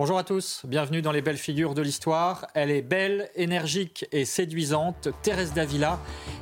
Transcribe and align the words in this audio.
Bonjour 0.00 0.16
à 0.16 0.24
tous, 0.24 0.62
bienvenue 0.64 1.02
dans 1.02 1.12
les 1.12 1.20
belles 1.20 1.36
figures 1.36 1.74
de 1.74 1.82
l'histoire. 1.82 2.46
Elle 2.54 2.70
est 2.70 2.80
belle, 2.80 3.28
énergique 3.34 4.06
et 4.12 4.24
séduisante. 4.24 5.10
Thérèse 5.20 5.52
d'Avila 5.52 5.98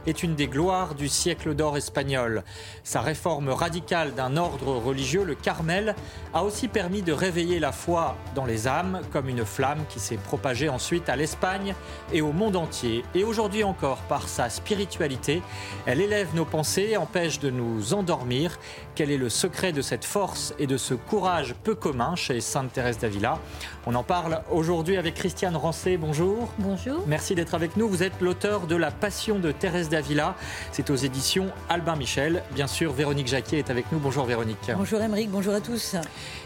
est 0.07 0.23
une 0.23 0.37
des 0.37 0.47
gloires 0.47 0.95
du 0.95 1.09
siècle 1.09 1.57
d'or 1.57 1.77
espagnol. 1.77 2.45
Sa 2.85 3.01
réforme 3.01 3.49
radicale 3.49 4.15
d'un 4.15 4.37
ordre 4.37 4.77
religieux, 4.77 5.25
le 5.25 5.35
Carmel, 5.35 5.97
a 6.35 6.45
aussi 6.45 6.69
permis 6.69 7.03
de 7.03 7.13
réveiller 7.13 7.59
la 7.59 7.73
foi 7.73 8.17
dans 8.37 8.45
les 8.45 8.69
âmes 8.69 9.01
comme 9.11 9.29
une 9.29 9.45
flamme 9.45 9.85
qui 9.89 9.99
s'est 9.99 10.19
propagée 10.19 10.69
ensuite 10.69 11.09
à 11.09 11.17
l'Espagne 11.17 11.75
et 12.13 12.23
au 12.23 12.31
monde 12.31 12.55
entier. 12.55 13.03
Et 13.17 13.25
aujourd'hui 13.25 13.65
encore, 13.65 14.03
par 14.03 14.29
sa 14.29 14.51
spiritualité, 14.51 15.43
elle 15.85 16.01
élève 16.01 16.33
nos 16.33 16.45
pensées, 16.45 16.97
empêche 16.97 17.41
de 17.41 17.51
nous 17.51 17.93
endormir. 17.93 18.57
Quel 18.95 19.11
est 19.11 19.19
le 19.19 19.29
secret 19.29 19.73
de 19.73 19.83
cette 19.83 20.05
force 20.05 20.55
et 20.61 20.69
de 20.69 20.77
ce 20.77 20.95
courage 20.95 21.57
peu 21.65 21.75
commun 21.75 22.15
chez 22.15 22.41
Sainte 22.41 22.73
Thérèse 22.73 22.99
d'Avila? 22.99 23.41
On 23.87 23.95
en 23.95 24.03
parle 24.03 24.43
aujourd'hui 24.51 24.97
avec 24.97 25.15
Christiane 25.15 25.57
Rancé. 25.57 25.97
Bonjour. 25.97 26.53
Bonjour. 26.59 27.05
Merci 27.07 27.35
d'être 27.35 27.55
avec 27.55 27.77
nous. 27.77 27.89
Vous 27.89 28.03
êtes 28.03 28.21
l'auteur 28.21 28.67
de 28.67 28.77
La 28.77 28.91
Passion 28.91 29.39
de 29.39 29.53
Thérèse 29.53 29.89
d'Avila. 29.89 30.35
C'est 30.73 30.91
aux 30.91 30.97
éditions 30.97 31.47
Albin 31.69 31.97
Michel. 31.97 32.43
Bien 32.53 32.67
sûr, 32.67 32.93
Véronique 32.93 33.29
Jacquier 33.29 33.59
est 33.59 33.71
avec 33.71 33.91
nous. 33.93 33.99
Bonjour 33.99 34.25
Véronique. 34.25 34.71
Bonjour 34.77 35.01
Émeric, 35.01 35.31
bonjour 35.31 35.55
à 35.55 35.61
tous. 35.61 35.97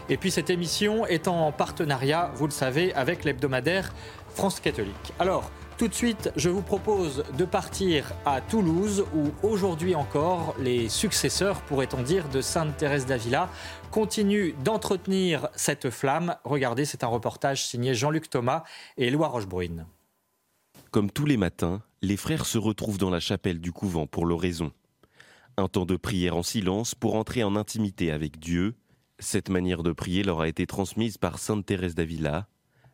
Et 0.09 0.17
puis 0.17 0.31
cette 0.31 0.49
émission 0.49 1.05
est 1.05 1.27
en 1.27 1.51
partenariat, 1.51 2.31
vous 2.35 2.45
le 2.45 2.51
savez, 2.51 2.93
avec 2.93 3.23
l'hebdomadaire 3.23 3.93
France 4.33 4.59
catholique. 4.59 5.13
Alors, 5.19 5.51
tout 5.77 5.87
de 5.87 5.93
suite, 5.93 6.31
je 6.35 6.49
vous 6.49 6.61
propose 6.61 7.23
de 7.37 7.45
partir 7.45 8.13
à 8.25 8.41
Toulouse, 8.41 9.05
où 9.15 9.31
aujourd'hui 9.45 9.95
encore, 9.95 10.55
les 10.59 10.89
successeurs, 10.89 11.61
pourrait-on 11.61 12.01
dire, 12.01 12.29
de 12.29 12.41
Sainte 12.41 12.77
Thérèse 12.77 13.05
d'Avila 13.05 13.49
continuent 13.91 14.53
d'entretenir 14.63 15.47
cette 15.55 15.89
flamme. 15.89 16.35
Regardez, 16.43 16.85
c'est 16.85 17.03
un 17.03 17.07
reportage 17.07 17.65
signé 17.65 17.93
Jean-Luc 17.93 18.29
Thomas 18.29 18.63
et 18.97 19.07
Éloi 19.07 19.27
Rochebrune. 19.27 19.85
Comme 20.91 21.09
tous 21.09 21.25
les 21.25 21.37
matins, 21.37 21.81
les 22.01 22.17
frères 22.17 22.45
se 22.45 22.57
retrouvent 22.57 22.97
dans 22.97 23.09
la 23.09 23.19
chapelle 23.19 23.59
du 23.59 23.71
couvent 23.71 24.07
pour 24.07 24.25
l'oraison. 24.25 24.71
Un 25.57 25.67
temps 25.67 25.85
de 25.85 25.95
prière 25.95 26.35
en 26.35 26.43
silence 26.43 26.95
pour 26.95 27.15
entrer 27.15 27.43
en 27.43 27.55
intimité 27.55 28.11
avec 28.11 28.39
Dieu. 28.39 28.75
Cette 29.19 29.49
manière 29.49 29.83
de 29.83 29.91
prier 29.91 30.23
leur 30.23 30.41
a 30.41 30.47
été 30.47 30.67
transmise 30.67 31.17
par 31.17 31.39
Sainte 31.39 31.65
Thérèse 31.65 31.95
d'Avila, 31.95 32.47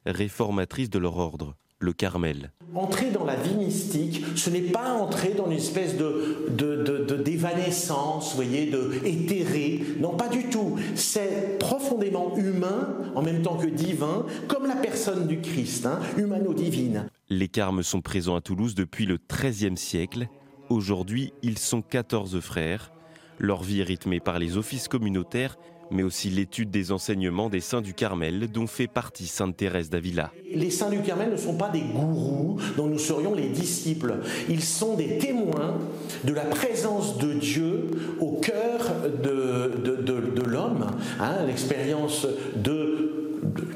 réformatrice 0.06 0.90
de 0.90 1.00
leur 1.00 1.18
ordre 1.18 1.56
le 1.80 1.94
Carmel. 1.94 2.52
Entrer 2.76 3.10
dans 3.10 3.26
la 3.26 3.36
vie 3.36 3.56
mystique, 3.56 4.24
ce 4.36 4.50
n'est 4.50 4.62
pas 4.62 4.94
entrer 4.94 5.34
dans 5.34 5.48
une 5.48 5.58
espèce 5.58 5.98
de, 5.98 6.48
de, 6.50 7.16
d'évanescence, 7.16 8.36
voyez, 8.36 8.70
de 8.70 8.92
éthéré. 9.06 9.84
Non, 10.00 10.16
pas 10.16 10.28
du 10.28 10.50
tout. 10.50 10.76
C'est 10.96 11.58
profondément 11.58 12.36
humain, 12.38 12.96
en 13.16 13.22
même 13.22 13.42
temps 13.42 13.58
que 13.58 13.68
divin, 13.68 14.26
comme 14.48 14.68
la 14.68 14.76
personne 14.76 15.26
du 15.28 15.42
Christ, 15.42 15.86
hein, 15.86 16.00
humano-divine. 16.18 17.10
Les 17.30 17.48
Carmes 17.48 17.84
sont 17.84 18.02
présents 18.02 18.36
à 18.36 18.42
Toulouse 18.42 18.76
depuis 18.76 19.06
le 19.06 19.18
XIIIe 19.18 19.78
siècle. 19.78 20.28
Aujourd'hui, 20.70 21.34
ils 21.42 21.58
sont 21.58 21.82
14 21.82 22.40
frères. 22.40 22.92
Leur 23.40 23.64
vie 23.64 23.80
est 23.80 23.86
rythmée 23.86 24.20
par 24.20 24.38
les 24.38 24.58
offices 24.58 24.88
communautaires 24.88 25.58
mais 25.92 26.04
aussi 26.04 26.30
l'étude 26.30 26.72
des 26.72 26.92
enseignements 26.92 27.50
des 27.50 27.62
saints 27.62 27.82
du 27.82 27.94
Carmel 27.94 28.48
dont 28.52 28.68
fait 28.68 28.88
partie 28.88 29.28
Sainte 29.28 29.58
Thérèse 29.58 29.90
d'Avila. 29.90 30.32
Les 30.54 30.70
saints 30.70 30.90
du 30.90 31.02
Carmel 31.02 31.32
ne 31.32 31.38
sont 31.38 31.56
pas 31.56 31.70
des 31.70 31.82
gourous 31.82 32.60
dont 32.78 32.88
nous 32.88 33.00
serions 33.00 33.34
les 33.34 33.50
disciples. 33.50 34.20
Ils 34.50 34.64
sont 34.64 34.96
des 34.96 35.18
témoins 35.18 35.78
de 36.24 36.34
la 36.34 36.46
présence 36.46 37.18
de 37.18 37.34
Dieu 37.34 37.88
au 38.20 38.34
cœur 38.40 38.80
de, 39.24 40.44
l'homme. 40.44 40.88
Hein, 41.20 41.46
l'expérience 41.46 42.28
de 42.56 43.20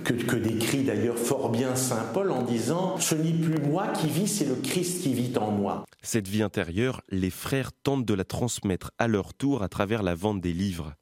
que, 0.04 0.14
que, 0.14 0.36
décrit 0.36 0.84
d'ailleurs 0.84 1.18
fort 1.18 1.50
bien 1.50 1.76
Saint 1.76 2.06
Paul 2.14 2.32
en 2.32 2.42
disant⁇ 2.42 2.98
Ce 3.02 3.16
n'est 3.16 3.32
plus 3.32 3.62
moi 3.62 3.88
qui 3.88 4.08
vis, 4.08 4.28
c'est 4.28 4.46
le 4.46 4.56
Christ 4.56 5.04
qui 5.04 5.14
vit 5.14 5.38
en 5.38 5.52
moi⁇ 5.52 5.86
Cette 6.02 6.28
vie 6.28 6.44
intérieure, 6.44 7.02
les 7.10 7.30
frères 7.30 7.72
tentent 7.84 8.06
de 8.06 8.14
la 8.14 8.26
transmettre 8.26 8.92
à 8.98 9.08
leur 9.08 9.34
tour 9.34 9.64
à 9.64 9.70
travers 9.70 10.04
la 10.04 10.16
vente 10.16 10.42
des 10.42 10.54
livres. 10.54 10.94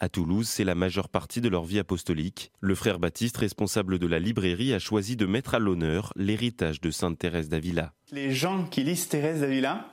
À 0.00 0.08
Toulouse, 0.08 0.48
c'est 0.48 0.62
la 0.62 0.76
majeure 0.76 1.08
partie 1.08 1.40
de 1.40 1.48
leur 1.48 1.64
vie 1.64 1.80
apostolique. 1.80 2.52
Le 2.60 2.76
frère 2.76 3.00
Baptiste, 3.00 3.36
responsable 3.36 3.98
de 3.98 4.06
la 4.06 4.20
librairie, 4.20 4.72
a 4.72 4.78
choisi 4.78 5.16
de 5.16 5.26
mettre 5.26 5.56
à 5.56 5.58
l'honneur 5.58 6.12
l'héritage 6.14 6.80
de 6.80 6.92
Sainte 6.92 7.18
Thérèse 7.18 7.48
d'Avila. 7.48 7.92
Les 8.12 8.32
gens 8.32 8.64
qui 8.64 8.84
lisent 8.84 9.08
Thérèse 9.08 9.40
d'Avila, 9.40 9.86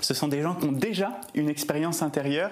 ce 0.00 0.14
sont 0.14 0.28
des 0.28 0.42
gens 0.42 0.54
qui 0.54 0.66
ont 0.66 0.72
déjà 0.72 1.20
une 1.34 1.48
expérience 1.48 2.02
intérieure, 2.02 2.50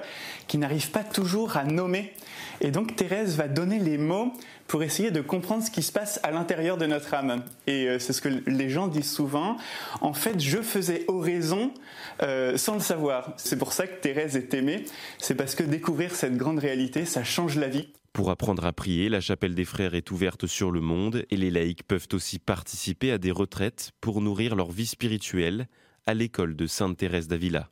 qui 0.48 0.58
n'arrivent 0.58 0.90
pas 0.90 1.04
toujours 1.04 1.56
à 1.56 1.64
nommer. 1.64 2.12
Et 2.60 2.70
donc 2.70 2.96
Thérèse 2.96 3.36
va 3.36 3.48
donner 3.48 3.78
les 3.78 3.98
mots 3.98 4.32
pour 4.68 4.82
essayer 4.82 5.10
de 5.10 5.20
comprendre 5.20 5.62
ce 5.62 5.70
qui 5.70 5.82
se 5.82 5.92
passe 5.92 6.18
à 6.22 6.30
l'intérieur 6.30 6.78
de 6.78 6.86
notre 6.86 7.12
âme. 7.12 7.42
Et 7.66 7.88
euh, 7.88 7.98
c'est 7.98 8.12
ce 8.12 8.22
que 8.22 8.28
les 8.46 8.70
gens 8.70 8.86
disent 8.86 9.12
souvent. 9.12 9.56
En 10.00 10.14
fait, 10.14 10.40
je 10.40 10.62
faisais 10.62 11.04
oraison 11.08 11.72
euh, 12.22 12.56
sans 12.56 12.74
le 12.74 12.80
savoir. 12.80 13.34
C'est 13.36 13.58
pour 13.58 13.72
ça 13.72 13.86
que 13.86 14.00
Thérèse 14.00 14.36
est 14.36 14.54
aimée. 14.54 14.84
C'est 15.18 15.34
parce 15.34 15.54
que 15.54 15.62
découvrir 15.62 16.14
cette 16.14 16.36
grande 16.36 16.58
réalité, 16.58 17.04
ça 17.04 17.24
change 17.24 17.58
la 17.58 17.68
vie. 17.68 17.88
Pour 18.12 18.30
apprendre 18.30 18.64
à 18.64 18.72
prier, 18.72 19.08
la 19.08 19.20
chapelle 19.20 19.54
des 19.54 19.64
frères 19.64 19.94
est 19.94 20.10
ouverte 20.10 20.46
sur 20.46 20.70
le 20.70 20.80
monde 20.80 21.24
et 21.30 21.36
les 21.36 21.50
laïcs 21.50 21.82
peuvent 21.82 22.08
aussi 22.12 22.38
participer 22.38 23.10
à 23.10 23.18
des 23.18 23.30
retraites 23.30 23.90
pour 24.00 24.20
nourrir 24.20 24.54
leur 24.54 24.70
vie 24.70 24.86
spirituelle 24.86 25.66
à 26.06 26.14
l'école 26.14 26.56
de 26.56 26.66
Sainte 26.66 26.96
Thérèse 26.96 27.28
d'Avila. 27.28 27.68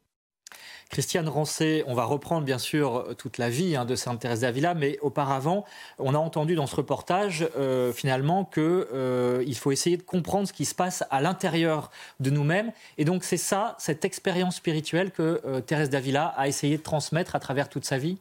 Christiane 0.90 1.28
Rancé, 1.28 1.84
on 1.86 1.94
va 1.94 2.04
reprendre 2.04 2.44
bien 2.44 2.58
sûr 2.58 3.14
toute 3.16 3.38
la 3.38 3.48
vie 3.48 3.76
hein, 3.76 3.84
de 3.84 3.94
Sainte 3.94 4.20
Thérèse 4.20 4.40
d'Avila, 4.40 4.74
mais 4.74 4.98
auparavant, 5.02 5.64
on 5.98 6.14
a 6.14 6.18
entendu 6.18 6.56
dans 6.56 6.66
ce 6.66 6.74
reportage 6.74 7.48
euh, 7.56 7.92
finalement 7.92 8.44
qu'il 8.44 8.62
euh, 8.64 9.54
faut 9.54 9.70
essayer 9.70 9.96
de 9.96 10.02
comprendre 10.02 10.48
ce 10.48 10.52
qui 10.52 10.64
se 10.64 10.74
passe 10.74 11.04
à 11.10 11.20
l'intérieur 11.20 11.92
de 12.18 12.30
nous-mêmes. 12.30 12.72
Et 12.98 13.04
donc 13.04 13.22
c'est 13.22 13.36
ça, 13.36 13.76
cette 13.78 14.04
expérience 14.04 14.56
spirituelle 14.56 15.12
que 15.12 15.40
euh, 15.44 15.60
Thérèse 15.60 15.90
d'Avila 15.90 16.26
a 16.26 16.48
essayé 16.48 16.76
de 16.76 16.82
transmettre 16.82 17.36
à 17.36 17.40
travers 17.40 17.68
toute 17.68 17.84
sa 17.84 17.96
vie 17.96 18.18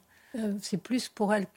C'est 0.61 0.77
plus 0.77 1.09
pour 1.09 1.33
elle 1.33 1.47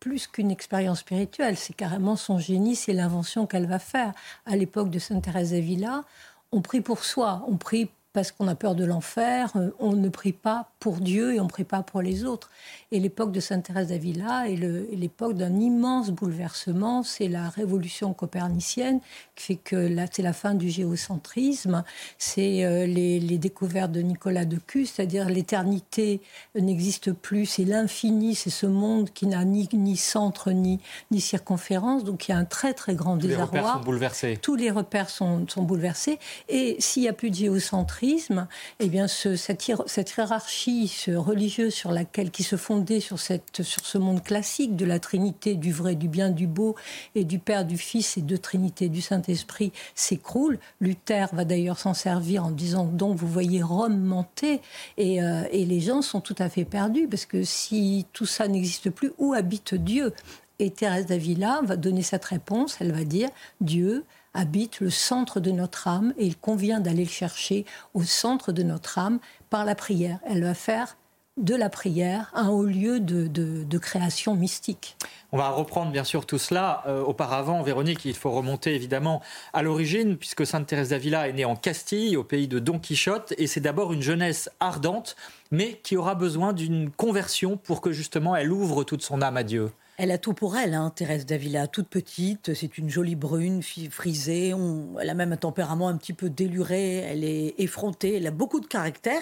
plus 0.00 0.26
qu'une 0.26 0.50
expérience 0.50 1.00
spirituelle, 1.00 1.56
c'est 1.58 1.74
carrément 1.74 2.16
son 2.16 2.38
génie, 2.38 2.74
c'est 2.74 2.94
l'invention 2.94 3.46
qu'elle 3.46 3.66
va 3.66 3.78
faire. 3.78 4.12
À 4.46 4.56
l'époque 4.56 4.90
de 4.90 4.98
Sainte 4.98 5.22
Thérèse 5.22 5.52
d'Avila, 5.52 6.04
on 6.52 6.60
prie 6.62 6.80
pour 6.80 7.04
soi, 7.04 7.44
on 7.48 7.56
prie 7.56 7.90
parce 8.12 8.32
qu'on 8.32 8.48
a 8.48 8.54
peur 8.54 8.74
de 8.74 8.84
l'enfer, 8.84 9.52
euh, 9.56 9.70
on 9.78 9.92
ne 9.92 10.08
prie 10.08 10.32
pas 10.32 10.69
pour 10.80 10.96
Dieu 10.96 11.34
et 11.34 11.40
on 11.40 11.46
pas 11.64 11.82
pour 11.82 12.02
les 12.02 12.24
autres. 12.24 12.50
Et 12.90 12.98
l'époque 12.98 13.32
de 13.32 13.40
Sainte 13.40 13.64
Thérèse 13.64 13.88
d'Avila 13.88 14.48
est 14.48 14.56
l'époque 14.56 15.34
d'un 15.34 15.60
immense 15.60 16.10
bouleversement. 16.10 17.02
C'est 17.02 17.28
la 17.28 17.48
révolution 17.50 18.14
copernicienne 18.14 19.00
qui 19.36 19.44
fait 19.44 19.56
que 19.56 19.76
là, 19.76 20.06
c'est 20.10 20.22
la 20.22 20.32
fin 20.32 20.54
du 20.54 20.70
géocentrisme. 20.70 21.84
C'est 22.18 22.64
euh, 22.64 22.86
les, 22.86 23.20
découvertes 23.38 23.92
de 23.92 24.00
Nicolas 24.00 24.44
de 24.44 24.56
Cus, 24.56 24.86
c'est-à-dire 24.86 25.28
l'éternité 25.28 26.20
n'existe 26.54 27.12
plus, 27.12 27.46
c'est 27.46 27.64
l'infini, 27.64 28.34
c'est 28.34 28.50
ce 28.50 28.66
monde 28.66 29.10
qui 29.10 29.26
n'a 29.26 29.44
ni, 29.44 29.68
ni 29.72 29.96
centre 29.96 30.50
ni, 30.50 30.80
ni 31.10 31.20
circonférence. 31.20 32.04
Donc 32.04 32.28
il 32.28 32.32
y 32.32 32.34
a 32.34 32.38
un 32.38 32.44
très 32.44 32.74
très 32.74 32.94
grand 32.94 33.16
Tous 33.16 33.28
désarroi. 33.28 33.50
Les 33.52 33.60
repères 33.60 33.74
sont 33.74 33.84
bouleversés. 33.84 34.38
Tous 34.40 34.56
les 34.56 34.70
repères 34.70 35.10
sont, 35.10 35.46
sont 35.48 35.62
bouleversés. 35.62 36.18
Et 36.48 36.76
s'il 36.80 37.02
n'y 37.02 37.08
a 37.08 37.12
plus 37.12 37.30
de 37.30 37.36
géocentrisme, 37.36 38.48
eh 38.78 38.88
bien 38.88 39.08
ce, 39.08 39.36
cette, 39.36 39.62
cette 39.86 40.16
hiérarchie 40.16 40.69
religieuse 41.08 41.74
sur 41.74 41.92
laquelle 41.92 42.30
qui 42.30 42.42
se 42.42 42.56
fonde 42.56 42.80
sur, 43.00 43.18
cette, 43.18 43.62
sur 43.62 43.84
ce 43.84 43.98
monde 43.98 44.22
classique 44.22 44.76
de 44.76 44.84
la 44.84 44.98
Trinité, 44.98 45.54
du 45.54 45.72
vrai, 45.72 45.94
du 45.94 46.08
bien, 46.08 46.30
du 46.30 46.46
beau, 46.46 46.74
et 47.14 47.24
du 47.24 47.38
Père, 47.38 47.64
du 47.64 47.78
Fils 47.78 48.16
et 48.16 48.22
de 48.22 48.36
Trinité, 48.36 48.88
du 48.88 49.00
Saint-Esprit, 49.00 49.72
s'écroule. 49.94 50.58
Luther 50.80 51.28
va 51.32 51.44
d'ailleurs 51.44 51.78
s'en 51.78 51.94
servir 51.94 52.44
en 52.44 52.50
disant 52.50 52.84
donc 52.84 53.16
vous 53.16 53.28
voyez 53.28 53.62
Rome 53.62 54.00
monter, 54.00 54.60
et, 54.96 55.22
euh, 55.22 55.44
et 55.52 55.64
les 55.64 55.80
gens 55.80 56.02
sont 56.02 56.20
tout 56.20 56.36
à 56.38 56.48
fait 56.48 56.64
perdus, 56.64 57.06
parce 57.08 57.26
que 57.26 57.42
si 57.42 58.06
tout 58.12 58.26
ça 58.26 58.48
n'existe 58.48 58.90
plus, 58.90 59.12
où 59.18 59.34
habite 59.34 59.74
Dieu? 59.74 60.12
Et 60.58 60.70
Thérèse 60.70 61.06
d'Avila 61.06 61.60
va 61.64 61.76
donner 61.76 62.02
cette 62.02 62.24
réponse, 62.24 62.76
elle 62.80 62.92
va 62.92 63.04
dire 63.04 63.30
Dieu 63.60 64.04
habite 64.34 64.80
le 64.80 64.90
centre 64.90 65.40
de 65.40 65.50
notre 65.50 65.88
âme 65.88 66.14
et 66.18 66.26
il 66.26 66.36
convient 66.36 66.80
d'aller 66.80 67.04
le 67.04 67.10
chercher 67.10 67.64
au 67.94 68.02
centre 68.02 68.52
de 68.52 68.62
notre 68.62 68.98
âme 68.98 69.18
par 69.48 69.64
la 69.64 69.74
prière. 69.74 70.18
Elle 70.26 70.42
va 70.42 70.54
faire 70.54 70.96
de 71.36 71.54
la 71.54 71.70
prière, 71.70 72.30
un 72.34 72.48
haut 72.48 72.64
lieu 72.64 73.00
de, 73.00 73.78
création 73.78 74.34
mystique. 74.34 74.96
On 75.32 75.38
va 75.38 75.48
reprendre 75.50 75.90
bien 75.90 76.04
sûr 76.04 76.26
tout 76.26 76.38
cela. 76.38 76.82
Euh, 76.86 77.02
auparavant, 77.02 77.62
Véronique, 77.62 78.04
il 78.04 78.14
faut 78.14 78.30
remonter 78.30 78.74
évidemment 78.74 79.22
à 79.52 79.62
l'origine, 79.62 80.16
puisque 80.16 80.44
Sainte 80.44 80.66
Thérèse 80.66 80.90
d'Avila 80.90 81.28
est 81.28 81.32
née 81.32 81.44
en 81.44 81.56
Castille, 81.56 82.16
au 82.16 82.24
pays 82.24 82.48
de 82.48 82.58
Don 82.58 82.78
Quichotte, 82.78 83.32
et 83.38 83.46
c'est 83.46 83.60
d'abord 83.60 83.92
une 83.92 84.02
jeunesse 84.02 84.50
ardente, 84.60 85.16
mais 85.50 85.80
qui 85.82 85.96
aura 85.96 86.14
besoin 86.14 86.52
d'une 86.52 86.90
conversion 86.90 87.56
pour 87.56 87.80
que 87.80 87.92
justement 87.92 88.36
elle 88.36 88.52
ouvre 88.52 88.84
toute 88.84 89.02
son 89.02 89.22
âme 89.22 89.36
à 89.36 89.42
Dieu. 89.42 89.70
Elle 90.02 90.12
a 90.12 90.16
tout 90.16 90.32
pour 90.32 90.56
elle, 90.56 90.72
hein, 90.72 90.90
Thérèse 90.96 91.26
Davila, 91.26 91.66
toute 91.66 91.88
petite, 91.88 92.54
c'est 92.54 92.78
une 92.78 92.88
jolie 92.88 93.16
brune, 93.16 93.62
frisée, 93.62 94.54
elle 94.98 95.10
a 95.10 95.12
même 95.12 95.32
un 95.34 95.36
tempérament 95.36 95.88
un 95.88 95.98
petit 95.98 96.14
peu 96.14 96.30
déluré, 96.30 97.00
elle 97.00 97.22
est 97.22 97.54
effrontée, 97.58 98.16
elle 98.16 98.26
a 98.26 98.30
beaucoup 98.30 98.60
de 98.60 98.66
caractère. 98.66 99.20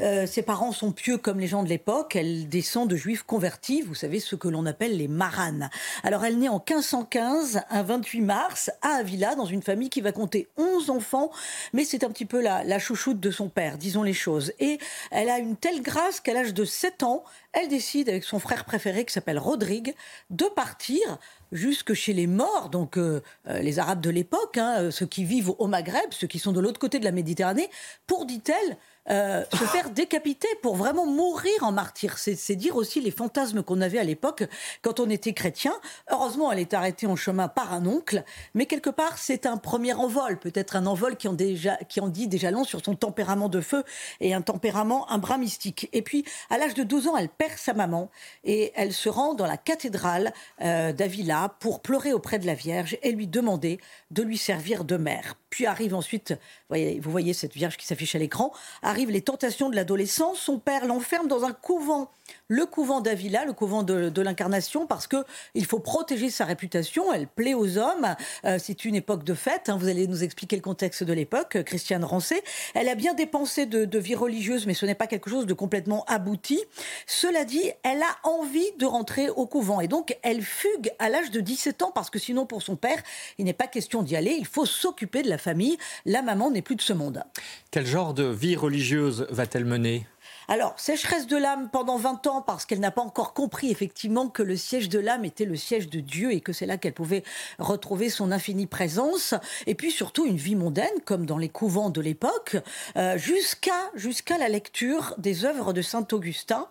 Euh, 0.00 0.26
ses 0.26 0.42
parents 0.42 0.72
sont 0.72 0.90
pieux 0.90 1.16
comme 1.16 1.38
les 1.38 1.46
gens 1.46 1.62
de 1.62 1.68
l'époque, 1.68 2.16
elle 2.16 2.48
descend 2.48 2.90
de 2.90 2.96
juifs 2.96 3.22
convertis, 3.22 3.82
vous 3.82 3.94
savez 3.94 4.18
ce 4.18 4.34
que 4.34 4.48
l'on 4.48 4.66
appelle 4.66 4.96
les 4.96 5.06
maranes. 5.06 5.70
Alors 6.02 6.24
elle 6.24 6.40
naît 6.40 6.48
en 6.48 6.58
1515, 6.58 7.60
un 7.70 7.82
28 7.84 8.20
mars, 8.22 8.72
à 8.82 8.96
Avila, 8.96 9.36
dans 9.36 9.46
une 9.46 9.62
famille 9.62 9.90
qui 9.90 10.00
va 10.00 10.10
compter 10.10 10.48
11 10.56 10.90
enfants, 10.90 11.30
mais 11.72 11.84
c'est 11.84 12.02
un 12.02 12.10
petit 12.10 12.26
peu 12.26 12.42
la, 12.42 12.64
la 12.64 12.80
chouchoute 12.80 13.20
de 13.20 13.30
son 13.30 13.48
père, 13.48 13.78
disons 13.78 14.02
les 14.02 14.12
choses. 14.12 14.52
Et 14.58 14.78
elle 15.12 15.28
a 15.28 15.38
une 15.38 15.54
telle 15.54 15.82
grâce 15.82 16.18
qu'à 16.18 16.34
l'âge 16.34 16.52
de 16.52 16.64
7 16.64 17.04
ans, 17.04 17.22
elle 17.56 17.68
décide 17.68 18.10
avec 18.10 18.22
son 18.22 18.38
frère 18.38 18.66
préféré 18.66 19.04
qui 19.06 19.12
s'appelle 19.12 19.38
Rodrigue 19.38 19.94
de 20.28 20.44
partir 20.44 21.18
jusque 21.52 21.94
chez 21.94 22.12
les 22.12 22.26
morts, 22.26 22.68
donc 22.68 22.98
euh, 22.98 23.22
euh, 23.48 23.60
les 23.60 23.78
Arabes 23.78 24.02
de 24.02 24.10
l'époque, 24.10 24.58
hein, 24.58 24.90
ceux 24.90 25.06
qui 25.06 25.24
vivent 25.24 25.52
au 25.58 25.66
Maghreb, 25.66 26.10
ceux 26.10 26.26
qui 26.26 26.38
sont 26.38 26.52
de 26.52 26.60
l'autre 26.60 26.78
côté 26.78 26.98
de 26.98 27.04
la 27.04 27.12
Méditerranée, 27.12 27.70
pour, 28.06 28.26
dit-elle, 28.26 28.76
euh, 29.10 29.44
se 29.52 29.64
faire 29.64 29.90
décapiter 29.90 30.48
pour 30.62 30.76
vraiment 30.76 31.06
mourir 31.06 31.62
en 31.62 31.72
martyr. 31.72 32.18
C'est 32.18 32.56
dire 32.56 32.76
aussi 32.76 33.00
les 33.00 33.10
fantasmes 33.10 33.62
qu'on 33.62 33.80
avait 33.80 33.98
à 33.98 34.04
l'époque 34.04 34.44
quand 34.82 35.00
on 35.00 35.08
était 35.10 35.32
chrétien. 35.32 35.72
Heureusement, 36.10 36.50
elle 36.50 36.58
est 36.58 36.74
arrêtée 36.74 37.06
en 37.06 37.16
chemin 37.16 37.48
par 37.48 37.72
un 37.72 37.86
oncle, 37.86 38.24
mais 38.54 38.66
quelque 38.66 38.90
part, 38.90 39.18
c'est 39.18 39.46
un 39.46 39.56
premier 39.56 39.92
envol, 39.92 40.38
peut-être 40.38 40.76
un 40.76 40.86
envol 40.86 41.16
qui 41.16 41.28
en, 41.28 41.32
déjà, 41.32 41.76
qui 41.88 42.00
en 42.00 42.08
dit 42.08 42.28
déjà 42.28 42.50
long 42.50 42.64
sur 42.64 42.84
son 42.84 42.94
tempérament 42.94 43.48
de 43.48 43.60
feu 43.60 43.84
et 44.20 44.34
un 44.34 44.42
tempérament, 44.42 45.10
un 45.10 45.18
bras 45.18 45.38
mystique. 45.38 45.88
Et 45.92 46.02
puis, 46.02 46.24
à 46.50 46.58
l'âge 46.58 46.74
de 46.74 46.82
12 46.82 47.08
ans, 47.08 47.16
elle 47.16 47.28
perd 47.28 47.58
sa 47.58 47.74
maman 47.74 48.10
et 48.44 48.72
elle 48.74 48.92
se 48.92 49.08
rend 49.08 49.34
dans 49.34 49.46
la 49.46 49.56
cathédrale 49.56 50.32
euh, 50.62 50.92
d'Avila 50.92 51.54
pour 51.60 51.80
pleurer 51.80 52.12
auprès 52.12 52.38
de 52.38 52.46
la 52.46 52.54
Vierge 52.54 52.98
et 53.02 53.12
lui 53.12 53.26
demander 53.26 53.78
de 54.10 54.22
lui 54.22 54.38
servir 54.38 54.84
de 54.84 54.96
mère. 54.96 55.36
Puis 55.56 55.64
arrive 55.64 55.94
ensuite, 55.94 56.34
vous 56.68 57.10
voyez 57.10 57.32
cette 57.32 57.54
Vierge 57.54 57.78
qui 57.78 57.86
s'affiche 57.86 58.14
à 58.14 58.18
l'écran, 58.18 58.52
arrivent 58.82 59.10
les 59.10 59.22
tentations 59.22 59.70
de 59.70 59.74
l'adolescence. 59.74 60.38
Son 60.38 60.58
père 60.58 60.84
l'enferme 60.84 61.28
dans 61.28 61.44
un 61.44 61.52
couvent, 61.54 62.10
le 62.48 62.66
couvent 62.66 63.00
d'Avila, 63.00 63.46
le 63.46 63.54
couvent 63.54 63.82
de, 63.82 64.20
l'incarnation, 64.20 64.86
parce 64.86 65.06
que 65.06 65.24
il 65.54 65.64
faut 65.64 65.78
protéger 65.78 66.28
sa 66.28 66.44
réputation. 66.44 67.10
Elle 67.10 67.26
plaît 67.26 67.54
aux 67.54 67.78
hommes. 67.78 68.16
Euh, 68.44 68.58
c'est 68.62 68.84
une 68.84 68.94
époque 68.94 69.24
de 69.24 69.32
fête. 69.32 69.70
Hein. 69.70 69.78
Vous 69.80 69.88
allez 69.88 70.06
nous 70.06 70.24
expliquer 70.24 70.56
le 70.56 70.62
contexte 70.62 71.04
de 71.04 71.12
l'époque, 71.14 71.62
Christiane 71.62 72.04
Rancé. 72.04 72.42
Elle 72.74 72.90
a 72.90 72.94
bien 72.94 73.14
dépensé 73.14 73.64
de, 73.64 73.86
de 73.86 73.98
vie 73.98 74.14
religieuse, 74.14 74.66
mais 74.66 74.74
ce 74.74 74.84
n'est 74.84 74.94
pas 74.94 75.06
quelque 75.06 75.30
chose 75.30 75.46
de 75.46 75.54
complètement 75.54 76.04
abouti. 76.04 76.62
Cela 77.06 77.46
dit, 77.46 77.70
elle 77.82 78.02
a 78.02 78.28
envie 78.28 78.72
de 78.78 78.84
rentrer 78.84 79.30
au 79.30 79.46
couvent. 79.46 79.80
Et 79.80 79.88
donc, 79.88 80.18
elle 80.22 80.42
fugue 80.42 80.92
à 80.98 81.08
l'âge 81.08 81.30
de 81.30 81.40
17 81.40 81.80
ans, 81.80 81.92
parce 81.94 82.10
que 82.10 82.18
sinon, 82.18 82.44
pour 82.44 82.60
son 82.60 82.76
père, 82.76 83.02
il 83.38 83.46
n'est 83.46 83.54
pas 83.54 83.68
question 83.68 84.02
d'y 84.02 84.16
aller. 84.16 84.36
Il 84.38 84.46
faut 84.46 84.66
s'occuper 84.66 85.22
de 85.22 85.30
la 85.30 85.38
famille. 85.46 85.78
La 86.04 86.22
maman 86.22 86.50
n'est 86.50 86.60
plus 86.60 86.74
de 86.74 86.82
ce 86.82 86.92
monde. 86.92 87.22
Quel 87.70 87.86
genre 87.86 88.14
de 88.14 88.24
vie 88.24 88.56
religieuse 88.56 89.28
va-t-elle 89.30 89.64
mener? 89.64 90.06
Alors, 90.48 90.74
sécheresse 90.78 91.26
de 91.26 91.36
l'âme 91.36 91.70
pendant 91.72 91.96
20 91.96 92.26
ans 92.28 92.40
parce 92.40 92.66
qu'elle 92.66 92.78
n'a 92.78 92.92
pas 92.92 93.02
encore 93.02 93.32
compris 93.32 93.70
effectivement 93.70 94.28
que 94.28 94.44
le 94.44 94.56
siège 94.56 94.88
de 94.88 95.00
l'âme 95.00 95.24
était 95.24 95.44
le 95.44 95.56
siège 95.56 95.88
de 95.88 95.98
Dieu 95.98 96.32
et 96.32 96.40
que 96.40 96.52
c'est 96.52 96.66
là 96.66 96.76
qu'elle 96.76 96.92
pouvait 96.92 97.24
retrouver 97.58 98.10
son 98.10 98.30
infinie 98.30 98.68
présence. 98.68 99.34
Et 99.66 99.74
puis 99.74 99.90
surtout 99.90 100.24
une 100.24 100.36
vie 100.36 100.54
mondaine 100.54 101.00
comme 101.04 101.26
dans 101.26 101.38
les 101.38 101.48
couvents 101.48 101.90
de 101.90 102.00
l'époque, 102.00 102.56
euh, 102.96 103.18
jusqu'à 103.18 103.90
jusqu'à 103.96 104.38
la 104.38 104.48
lecture 104.48 105.14
des 105.18 105.44
œuvres 105.44 105.72
de 105.72 105.82
saint 105.82 106.06
Augustin 106.12 106.68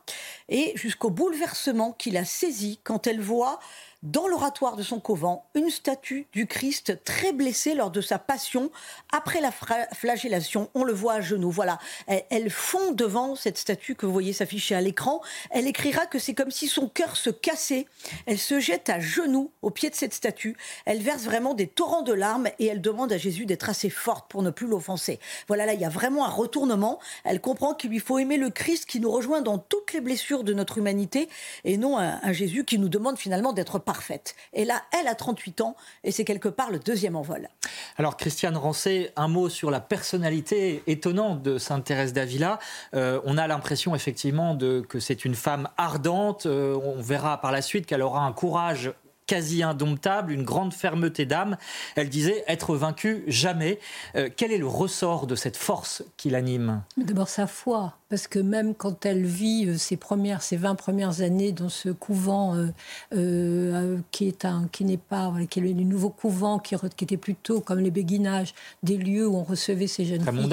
et 0.50 0.74
jusqu'au 0.76 1.10
bouleversement 1.10 1.92
qu'il 1.94 2.18
a 2.18 2.26
saisi 2.26 2.80
quand 2.84 3.08
elle 3.08 3.22
voit 3.22 3.60
dans 4.06 4.28
l'oratoire 4.28 4.76
de 4.76 4.84
son 4.84 5.00
couvent 5.00 5.50
une 5.56 5.70
statue 5.70 6.28
du 6.32 6.46
Christ 6.46 7.04
très 7.04 7.34
blessé 7.34 7.74
lors 7.74 7.90
de 7.90 8.02
sa 8.02 8.20
passion 8.20 8.72
après 9.12 9.42
la 9.42 9.52
flagellation. 9.52 10.70
On 10.76 10.84
le 10.84 10.94
voit 10.94 11.14
à 11.14 11.22
genoux. 11.22 11.50
Voilà, 11.50 11.80
elle, 12.08 12.52
fond 12.52 12.92
devant 12.92 13.36
cette 13.36 13.58
statue 13.58 13.96
que 13.96 14.06
vous 14.06 14.14
voyez 14.14 14.34
s'afficher 14.34 14.76
à 14.76 14.82
l'écran. 14.82 15.22
Elle 15.50 15.68
écrira 15.68 16.06
que 16.06 16.20
c'est 16.20 16.36
comme 16.36 16.52
si 16.52 16.68
son 16.68 16.88
cœur 16.88 17.18
se 17.18 17.32
cassait. 17.32 17.88
Elle 18.28 18.38
se 18.38 18.60
jette 18.60 18.90
à 18.90 19.00
genoux 19.00 19.52
au 19.64 19.72
pied 19.72 19.90
de 19.90 19.96
cette 19.96 20.14
statue. 20.14 20.56
Elle 20.86 21.02
verse 21.02 21.24
vraiment 21.24 21.56
des 21.56 21.68
torrents 21.68 22.04
de 22.04 22.14
larmes 22.14 22.50
et 22.60 22.68
elle 22.68 22.82
demande 22.82 23.12
à 23.12 23.18
Jésus 23.18 23.48
d'être 23.48 23.70
assez 23.70 23.90
forte 23.90 24.30
pour 24.30 24.44
ne 24.44 24.52
plus 24.52 24.68
l'offenser. 24.68 25.20
Voilà, 25.48 25.66
là, 25.66 25.74
il 25.74 25.82
y 25.82 25.86
a 25.86 25.90
vraiment 25.90 26.26
un 26.26 26.30
retournement. 26.30 27.00
Elle 27.24 27.42
comprend 27.42 27.74
qu'il 27.74 27.90
lui 27.90 28.00
faut 28.00 28.20
aimer 28.20 28.38
le 28.38 28.52
Christ 28.52 28.86
qui 28.86 29.00
nous 29.00 29.12
rejoint 29.12 29.42
dans 29.42 29.58
toutes 29.58 29.94
les 29.94 30.02
blessures 30.02 30.35
de 30.44 30.54
notre 30.54 30.78
humanité 30.78 31.30
et 31.64 31.78
non 31.78 31.98
un, 31.98 32.34
Jésus 32.34 32.66
qui 32.66 32.80
nous 32.80 32.90
demande 32.90 33.18
finalement 33.18 33.54
d'être 33.54 33.80
parfait 33.80 34.16
et 34.54 34.66
là, 34.66 34.82
elle 34.98 35.08
a 35.08 35.16
38 35.16 35.62
ans 35.62 35.76
et 36.04 36.12
c'est 36.12 36.26
quelque 36.26 36.50
part 36.50 36.72
le 36.72 36.80
deuxième 36.80 37.16
envol. 37.16 37.50
Alors, 37.98 38.18
Christiane 38.18 38.58
Rancé, 38.58 39.12
un 39.16 39.28
mot 39.28 39.50
sur 39.50 39.72
la 39.72 39.80
personnalité 39.80 40.84
étonnante 40.88 41.42
de 41.42 41.58
Sainte 41.58 41.86
Thérèse 41.86 42.14
d'Avila. 42.14 42.60
Euh, 42.94 43.20
on 43.26 43.38
a 43.38 43.48
l'impression 43.48 43.96
effectivement 43.96 44.54
de, 44.54 44.82
que 44.82 45.00
c'est 45.00 45.26
une 45.26 45.36
femme 45.36 45.70
ardente. 45.78 46.46
Euh, 46.46 46.76
on 46.84 47.02
verra 47.02 47.40
par 47.42 47.52
la 47.52 47.62
suite 47.62 47.86
qu'elle 47.86 48.02
aura 48.02 48.22
un 48.22 48.34
courage 48.34 48.94
quasi 49.28 49.64
indomptable, 49.64 50.32
une 50.32 50.44
grande 50.44 50.74
fermeté 50.74 51.26
d'âme. 51.26 51.58
Elle 51.96 52.10
disait 52.10 52.44
être 52.48 52.76
vaincue 52.76 53.24
jamais. 53.28 53.80
Euh, 54.16 54.30
quel 54.36 54.52
est 54.52 54.58
le 54.58 54.68
ressort 54.68 55.28
de 55.28 55.36
cette 55.36 55.58
force 55.58 56.04
qui 56.18 56.30
l'anime? 56.30 56.84
D'abord 56.98 57.30
sa 57.30 57.48
foi 57.48 57.96
parce 58.10 58.28
que 58.28 58.40
même 58.40 58.76
quand 58.76 59.06
elle 59.06 59.26
vit 59.26 59.66
euh, 59.68 59.78
ses 59.78 59.98
premières, 59.98 60.44
ses 60.44 60.58
20 60.58 60.76
premières 60.76 61.22
années 61.22 61.52
dans 61.52 61.70
ce 61.70 61.90
couvent 61.90 62.56
euh, 62.56 62.68
euh, 63.14 63.98
qui 64.12 64.28
est 64.28 64.46
un, 64.46 64.70
qui 64.72 64.86
n'est 64.86 64.98
pas, 64.98 65.34
qui 65.50 65.60
est 65.60 65.64
le, 65.64 65.74
nouveau 65.74 66.10
couvent 66.10 66.60
qui, 66.60 66.76
qui, 66.96 67.04
était 67.04 67.18
plutôt 67.18 67.62
comme 67.62 67.80
les 67.80 67.92
béguinages, 67.92 68.54
des 68.84 68.98
lieux 68.98 69.28
où 69.28 69.36
on 69.36 69.44
recevait 69.44 69.88
ces 69.88 70.06
jeunes 70.06 70.22
filles 70.22 70.50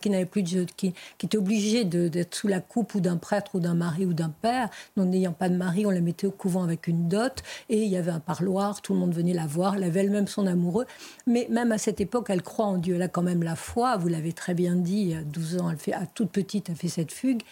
qui 0.00 0.10
n'avaient 0.10 0.26
plus, 0.26 0.42
de, 0.42 0.64
qui, 0.76 0.92
qui 1.16 1.26
étaient 1.26 1.38
obligées 1.38 1.84
d'être 1.84 2.34
sous 2.34 2.48
la 2.48 2.60
coupe 2.60 2.94
ou 2.94 3.00
d'un 3.00 3.16
prêtre 3.16 3.52
ou 3.54 3.60
d'un 3.60 3.74
mari 3.74 4.04
ou 4.04 4.12
d'un 4.12 4.30
père. 4.42 4.68
Non 4.96 5.06
n'ayant 5.06 5.32
pas 5.32 5.48
de 5.48 5.56
mari, 5.56 5.86
on 5.86 5.90
la 5.90 6.00
mettait 6.00 6.26
au 6.26 6.30
couvent 6.30 6.62
avec 6.62 6.88
une 6.88 7.08
dot 7.08 7.42
et 7.70 7.85
il 7.86 7.92
y 7.92 7.96
avait 7.96 8.10
un 8.10 8.20
parloir, 8.20 8.82
tout 8.82 8.92
le 8.92 8.98
monde 8.98 9.14
venait 9.14 9.32
la 9.32 9.46
voir, 9.46 9.76
elle 9.76 9.84
avait 9.84 10.00
elle-même 10.00 10.28
son 10.28 10.46
amoureux. 10.46 10.86
Mais 11.26 11.46
même 11.50 11.72
à 11.72 11.78
cette 11.78 12.00
époque, 12.00 12.26
elle 12.28 12.42
croit 12.42 12.66
en 12.66 12.78
Dieu, 12.78 12.96
elle 12.96 13.02
a 13.02 13.08
quand 13.08 13.22
même 13.22 13.42
la 13.42 13.56
foi. 13.56 13.96
Vous 13.96 14.08
l'avez 14.08 14.32
très 14.32 14.54
bien 14.54 14.74
dit, 14.74 15.14
à 15.14 15.22
12 15.22 15.58
ans, 15.58 15.70
elle 15.70 15.78
fait 15.78 15.92
à 15.92 16.06
toute 16.06 16.30
petite 16.30 16.70
a 16.70 16.74
fait 16.74 16.88
cette 16.88 17.12
fugue, 17.12 17.42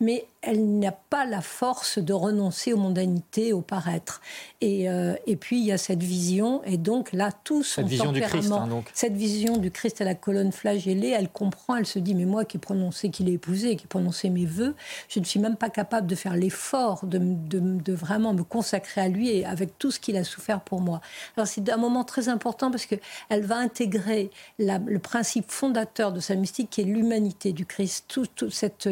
mais 0.00 0.26
elle 0.42 0.78
n'a 0.78 0.92
pas 0.92 1.24
la 1.24 1.40
force 1.40 1.98
de 1.98 2.12
renoncer 2.12 2.72
aux 2.72 2.78
mondanités, 2.78 3.52
au 3.52 3.60
paraître. 3.60 4.20
Et, 4.60 4.90
euh, 4.90 5.14
et 5.26 5.36
puis 5.36 5.60
il 5.60 5.64
y 5.64 5.72
a 5.72 5.78
cette 5.78 6.02
vision, 6.02 6.62
et 6.64 6.76
donc 6.76 7.12
là, 7.12 7.30
tout 7.44 7.62
son 7.62 7.82
cette 7.82 7.86
vision 7.86 8.12
du 8.12 8.20
Christ, 8.20 8.50
hein, 8.50 8.66
donc. 8.66 8.90
cette 8.92 9.14
vision 9.14 9.58
du 9.58 9.70
Christ 9.70 10.00
à 10.00 10.04
la 10.04 10.14
colonne 10.14 10.50
flagellée, 10.50 11.10
elle 11.10 11.28
comprend, 11.28 11.76
elle 11.76 11.86
se 11.86 12.00
dit, 12.00 12.14
mais 12.14 12.24
moi 12.24 12.44
qui 12.44 12.56
ai 12.56 12.60
prononcé 12.60 13.10
qu'il 13.10 13.28
est 13.28 13.34
épousé, 13.34 13.76
qui 13.76 13.84
ai 13.84 13.88
prononcé 13.88 14.30
mes 14.30 14.46
vœux, 14.46 14.74
je 15.08 15.20
ne 15.20 15.24
suis 15.24 15.38
même 15.38 15.56
pas 15.56 15.70
capable 15.70 16.08
de 16.08 16.14
faire 16.16 16.34
l'effort 16.34 17.06
de, 17.06 17.18
de, 17.18 17.60
de, 17.60 17.92
vraiment 17.92 18.34
me 18.34 18.42
consacrer 18.42 19.00
à 19.00 19.08
lui 19.08 19.30
et 19.30 19.44
avec 19.44 19.78
tout 19.82 19.90
ce 19.90 19.98
qu'il 19.98 20.16
a 20.16 20.22
souffert 20.22 20.60
pour 20.60 20.80
moi. 20.80 21.00
Alors 21.36 21.48
c'est 21.48 21.68
un 21.68 21.76
moment 21.76 22.04
très 22.04 22.28
important 22.28 22.70
parce 22.70 22.86
que 22.86 22.94
elle 23.30 23.42
va 23.42 23.56
intégrer 23.56 24.30
le 24.60 24.98
principe 24.98 25.50
fondateur 25.50 26.12
de 26.12 26.20
sa 26.20 26.36
mystique 26.36 26.70
qui 26.70 26.82
est 26.82 26.84
l'humanité 26.84 27.52
du 27.52 27.66
Christ, 27.66 28.04
tout, 28.06 28.26
tout, 28.26 28.48
cette, 28.48 28.88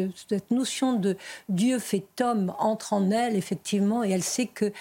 notion 0.49 0.91
de 0.91 1.15
Dieu 1.47 1.79
fait 1.79 2.03
homme 2.19 2.53
entre 2.59 2.91
en 2.91 3.09
elle, 3.09 3.37
effectivement, 3.37 4.03
et 4.03 4.09
elle 4.09 4.21
sait 4.21 4.47
que 4.47 4.73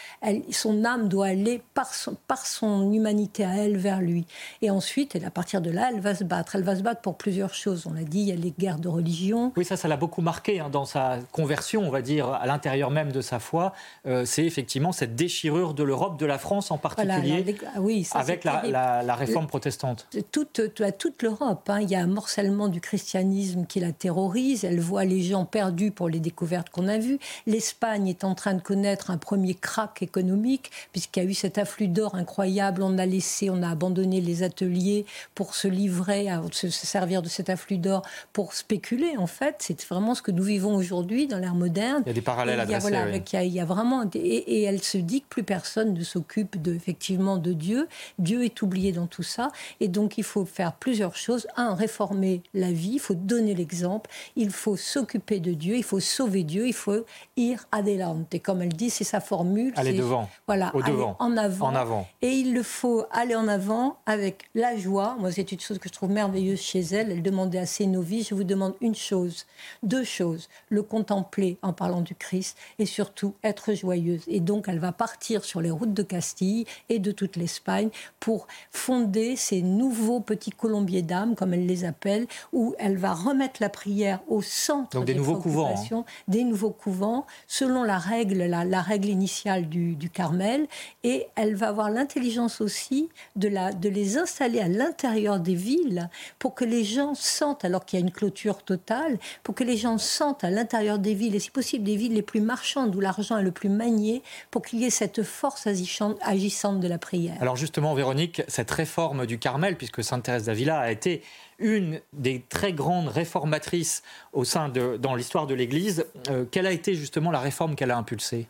son 0.51 0.85
âme 0.85 1.09
doit 1.09 1.27
aller 1.27 1.63
par 1.75 1.95
son, 1.95 2.17
par 2.27 2.45
son 2.45 2.93
humanité 2.93 3.45
à 3.45 3.55
elle 3.59 3.77
vers 3.77 4.01
lui. 4.01 4.27
Et 4.63 4.71
ensuite, 4.71 5.15
et 5.15 5.25
à 5.25 5.31
partir 5.31 5.61
de 5.61 5.71
là, 5.71 5.91
elle 5.95 6.01
va 6.01 6.17
se 6.17 6.25
battre. 6.25 6.57
Elle 6.57 6.65
va 6.65 6.75
se 6.75 6.83
battre 6.83 7.03
pour 7.03 7.17
plusieurs 7.17 7.55
choses. 7.55 7.87
On 7.87 7.93
l'a 7.93 8.03
dit, 8.03 8.23
il 8.23 8.29
y 8.29 8.33
a 8.33 8.35
les 8.35 8.51
guerres 8.51 8.81
de 8.81 8.89
religion. 8.89 9.53
Oui, 9.57 9.65
ça, 9.65 9.77
ça 9.77 9.87
l'a 9.87 9.97
beaucoup 9.97 10.23
marqué 10.23 10.59
hein, 10.59 10.71
dans 10.71 10.87
sa 10.87 11.19
conversion, 11.31 11.83
on 11.83 11.91
va 11.91 12.03
dire, 12.03 12.29
à 12.29 12.47
l'intérieur 12.47 12.91
même 12.91 13.13
de 13.13 13.21
sa 13.21 13.39
foi. 13.39 13.75
Euh, 14.07 14.25
c'est 14.25 14.45
effectivement 14.45 14.91
cette 14.91 15.15
déchirure 15.15 15.75
de 15.75 15.85
l'Europe, 15.85 16.00
de 16.09 16.27
la 16.27 16.39
France 16.39 16.71
en 16.71 16.79
particulier, 16.79 17.57
ah 17.75 17.81
oui, 17.81 18.09
avec 18.13 18.45
la, 18.45 18.63
la, 19.03 19.15
réforme 19.15 19.47
protestante. 19.47 20.07
Toute, 20.33 20.61
toute 20.99 21.23
l'Europe. 21.23 21.69
Hein. 21.69 21.81
Il 21.83 21.91
y 21.91 21.95
a 21.95 22.01
un 22.01 22.07
morcellement 22.07 22.69
du 22.69 22.81
christianisme 22.81 23.67
qui 23.67 23.81
la 23.81 23.93
terrorise. 23.93 24.65
Elle 24.65 24.81
voit 24.81 25.05
les 25.05 25.23
gens 25.23 25.45
perdus 25.45 25.91
pour 25.91 26.09
les 26.09 26.21
découvertes 26.21 26.71
qu'on 26.71 26.89
a 26.89 26.99
vues. 26.99 27.19
L'Espagne 27.47 28.09
est 28.09 28.25
en 28.25 28.35
train 28.35 28.55
de 28.55 28.63
connaître 28.63 29.11
un 29.11 29.19
premier 29.19 29.55
crack 29.55 30.03
économique, 30.03 30.71
puisqu'il 30.93 31.23
y 31.23 31.27
a 31.27 31.29
eu 31.29 31.35
cet 31.35 31.59
afflux 31.59 31.89
d'or 31.89 32.15
incroyable. 32.15 32.83
On 32.83 32.99
a 32.99 33.07
laissé, 33.07 33.51
on 33.51 33.63
a 33.63 33.71
abandonné 33.71 34.21
les 34.21 34.43
ateliers 34.43 35.05
pour 35.35 35.55
se 35.55 35.69
livrer, 35.69 36.29
à 36.31 36.43
se 36.53 36.69
servir 36.71 37.23
de 37.23 37.29
cet 37.29 37.51
afflux 37.51 37.79
d'or 37.79 38.03
pour 38.33 38.55
spéculer, 38.55 39.17
en 39.17 39.27
fait. 39.27 39.57
C'est 39.59 39.85
vraiment 39.87 40.15
ce 40.15 40.23
que 40.23 40.31
nous 40.31 40.45
vivons 40.45 40.75
aujourd'hui 40.75 41.27
dans 41.27 41.39
l'ère 41.39 41.55
moderne. 41.55 42.03
Il 42.07 42.09
y 42.09 42.13
a 42.13 42.15
des 42.15 42.21
parallèles 42.21 42.61
à 42.61 42.67
dresser. 42.67 42.89
il, 42.89 43.33
y 43.33 43.37
a, 43.37 43.45
il 43.45 43.53
y 43.53 43.61
a 43.61 43.65
vraiment. 43.65 44.05
Et, 44.15 44.19
et, 44.19 44.63
elle 44.63 44.83
se 44.83 44.99
dit 44.99 45.23
que 45.23 45.27
plus 45.29 45.43
personne 45.43 45.90
ne 45.93 46.03
s'occupe 46.03 46.61
de, 46.61 46.75
effectivement 46.75 47.37
de 47.37 47.53
Dieu. 47.53 47.89
Dieu 48.19 48.45
est 48.45 48.63
oublié 48.63 48.93
dans 48.93 49.07
tout 49.07 49.23
ça. 49.23 49.51
Et 49.81 49.89
donc, 49.89 50.19
il 50.19 50.25
faut 50.25 50.45
faire 50.45 50.75
plusieurs 50.75 51.17
choses. 51.17 51.47
Un, 51.57 51.75
réformer 51.75 52.43
la 52.55 52.73
vie, 52.73 52.93
il 52.95 53.01
faut 53.01 53.15
donner 53.15 53.55
l'exemple, 53.55 54.11
il 54.37 54.51
faut 54.51 54.77
s'occuper 54.77 55.41
de 55.41 55.53
Dieu, 55.53 55.77
il 55.77 55.85
faut 55.85 56.01
sauver 56.01 56.45
Dieu, 56.45 56.67
il 56.67 56.75
faut 56.75 57.05
ir 57.37 57.67
adelante. 57.73 58.35
Et 58.35 58.41
comme 58.41 58.63
elle 58.63 58.73
dit, 58.73 58.91
c'est 58.91 59.05
sa 59.05 59.21
formule. 59.21 59.73
Aller 59.77 59.93
devant. 59.93 60.29
Voilà, 60.47 60.71
Au 60.75 60.83
devant. 60.83 61.17
en 61.19 61.37
avant. 61.37 61.69
En 61.69 61.75
avant. 61.75 62.09
Et 62.23 62.31
il 62.31 62.55
le 62.55 62.63
faut 62.63 63.05
aller 63.11 63.35
en 63.35 63.49
avant 63.49 63.99
avec 64.07 64.51
la 64.55 64.77
joie. 64.77 65.17
Moi, 65.19 65.33
c'est 65.33 65.53
une 65.53 65.61
chose 65.61 65.79
que 65.79 65.89
je 65.89 65.95
trouve 65.95 66.11
merveilleuse 66.11 66.61
chez 66.61 66.81
elle. 66.81 67.11
Elle 67.11 67.23
demandait 67.23 67.59
à 67.59 67.67
ses 67.67 67.87
novices, 67.87 68.29
je 68.29 68.35
vous 68.35 68.45
demande 68.45 68.75
une 68.81 68.95
chose, 68.95 69.47
deux 69.83 70.05
choses, 70.05 70.49
le 70.69 70.83
contempler 70.83 71.59
en 71.63 71.73
parlant 71.73 72.01
du 72.01 72.15
Christ 72.15 72.57
et 72.79 72.87
surtout 72.87 73.35
être 73.43 73.75
joyeuse. 73.75 74.23
Et 74.27 74.41
donc, 74.41 74.67
elle 74.69 74.79
va 74.79 74.93
partir 74.93 75.45
sur 75.45 75.61
les 75.61 75.71
routes 75.81 75.95
de 75.95 76.03
Castille 76.03 76.67
et 76.89 76.99
de 76.99 77.11
toute 77.11 77.37
l'Espagne 77.37 77.91
pour 78.21 78.47
fonder 78.71 79.37
ces 79.37 79.63
nouveaux 79.63 80.21
petits 80.21 80.51
colombiers 80.51 81.03
d'âme, 81.03 81.35
comme 81.35 81.55
elle 81.55 81.67
les 81.67 81.85
appelle, 81.85 82.27
où 82.53 82.75
elle 82.79 82.97
va 82.97 83.15
remettre 83.15 83.61
la 83.61 83.69
prière 83.69 84.21
au 84.29 84.43
centre 84.43 84.91
Donc 84.91 85.07
des 85.07 85.15
nouveaux 85.15 85.37
couvents, 85.37 85.75
hein. 85.93 86.05
des 86.29 86.45
nouveaux 86.45 86.71
couvents, 86.71 87.27
selon 87.47 87.83
la 87.83 87.99
règle, 87.99 88.45
la, 88.45 88.65
la 88.65 88.83
règle 88.83 89.09
initiale 89.09 89.69
du, 89.69 89.95
du 89.97 90.11
Carmel. 90.11 90.67
Et 91.03 91.27
elle 91.35 91.55
va 91.55 91.69
avoir 91.69 91.91
l'intelligence 91.91 92.61
aussi 92.61 93.09
de, 93.37 93.49
la, 93.49 93.73
de 93.73 93.89
les 93.89 94.19
installer 94.19 94.61
à 94.61 94.69
l'intérieur 94.69 95.41
des 95.41 95.55
villes 95.55 96.09
pour 96.39 96.55
que 96.55 96.65
les 96.65 96.85
gens 96.85 97.15
sentent, 97.15 97.65
alors 97.65 97.85
qu'il 97.85 97.99
y 97.99 98.03
a 98.03 98.05
une 98.05 98.13
clôture 98.13 98.63
totale, 98.63 99.19
pour 99.43 99.55
que 99.55 99.65
les 99.65 99.77
gens 99.77 99.99
sentent 99.99 100.45
à 100.45 100.51
l'intérieur 100.51 100.99
des 100.99 101.15
villes, 101.15 101.35
et 101.35 101.41
si 101.41 101.51
possible 101.51 101.85
des 101.85 101.97
villes 101.97 102.15
les 102.15 102.23
plus 102.23 102.41
marchandes 102.41 102.95
où 102.95 103.01
l'argent 103.01 103.39
est 103.39 103.43
le 103.43 103.51
plus 103.51 103.69
manié, 103.69 104.23
pour 104.51 104.63
qu'il 104.63 104.81
y 104.81 104.85
ait 104.85 104.91
cette 104.91 105.23
force 105.23 105.67
agissante, 105.71 106.81
de 106.81 106.89
la 106.89 106.99
prière. 106.99 107.37
Alors 107.41 107.57
justement, 107.57 107.95
Véronique, 107.95 108.43
cette 108.49 108.71
réforme 108.71 109.27
du 109.27 109.39
Carmel, 109.39 109.77
puisque 109.77 110.05
Sainte 110.05 110.25
Thérèse 110.25 110.45
d'Avila 110.45 110.79
a 110.79 110.91
été 110.91 111.23
une 111.61 112.01
des 112.13 112.43
très 112.49 112.73
grandes 112.73 113.09
réformatrices 113.09 114.03
au 114.33 114.45
sein 114.45 114.69
de, 114.69 114.97
dans 114.97 115.15
l'histoire 115.15 115.47
de 115.47 115.55
l'Église, 115.55 116.07
euh, 116.29 116.45
quelle 116.51 116.67
a 116.67 116.73
été 116.73 116.95
justement 116.95 117.31
la 117.31 117.41
réforme 117.41 117.75
qu'elle 117.77 117.91
a 117.91 117.97
impulsée? 117.97 118.49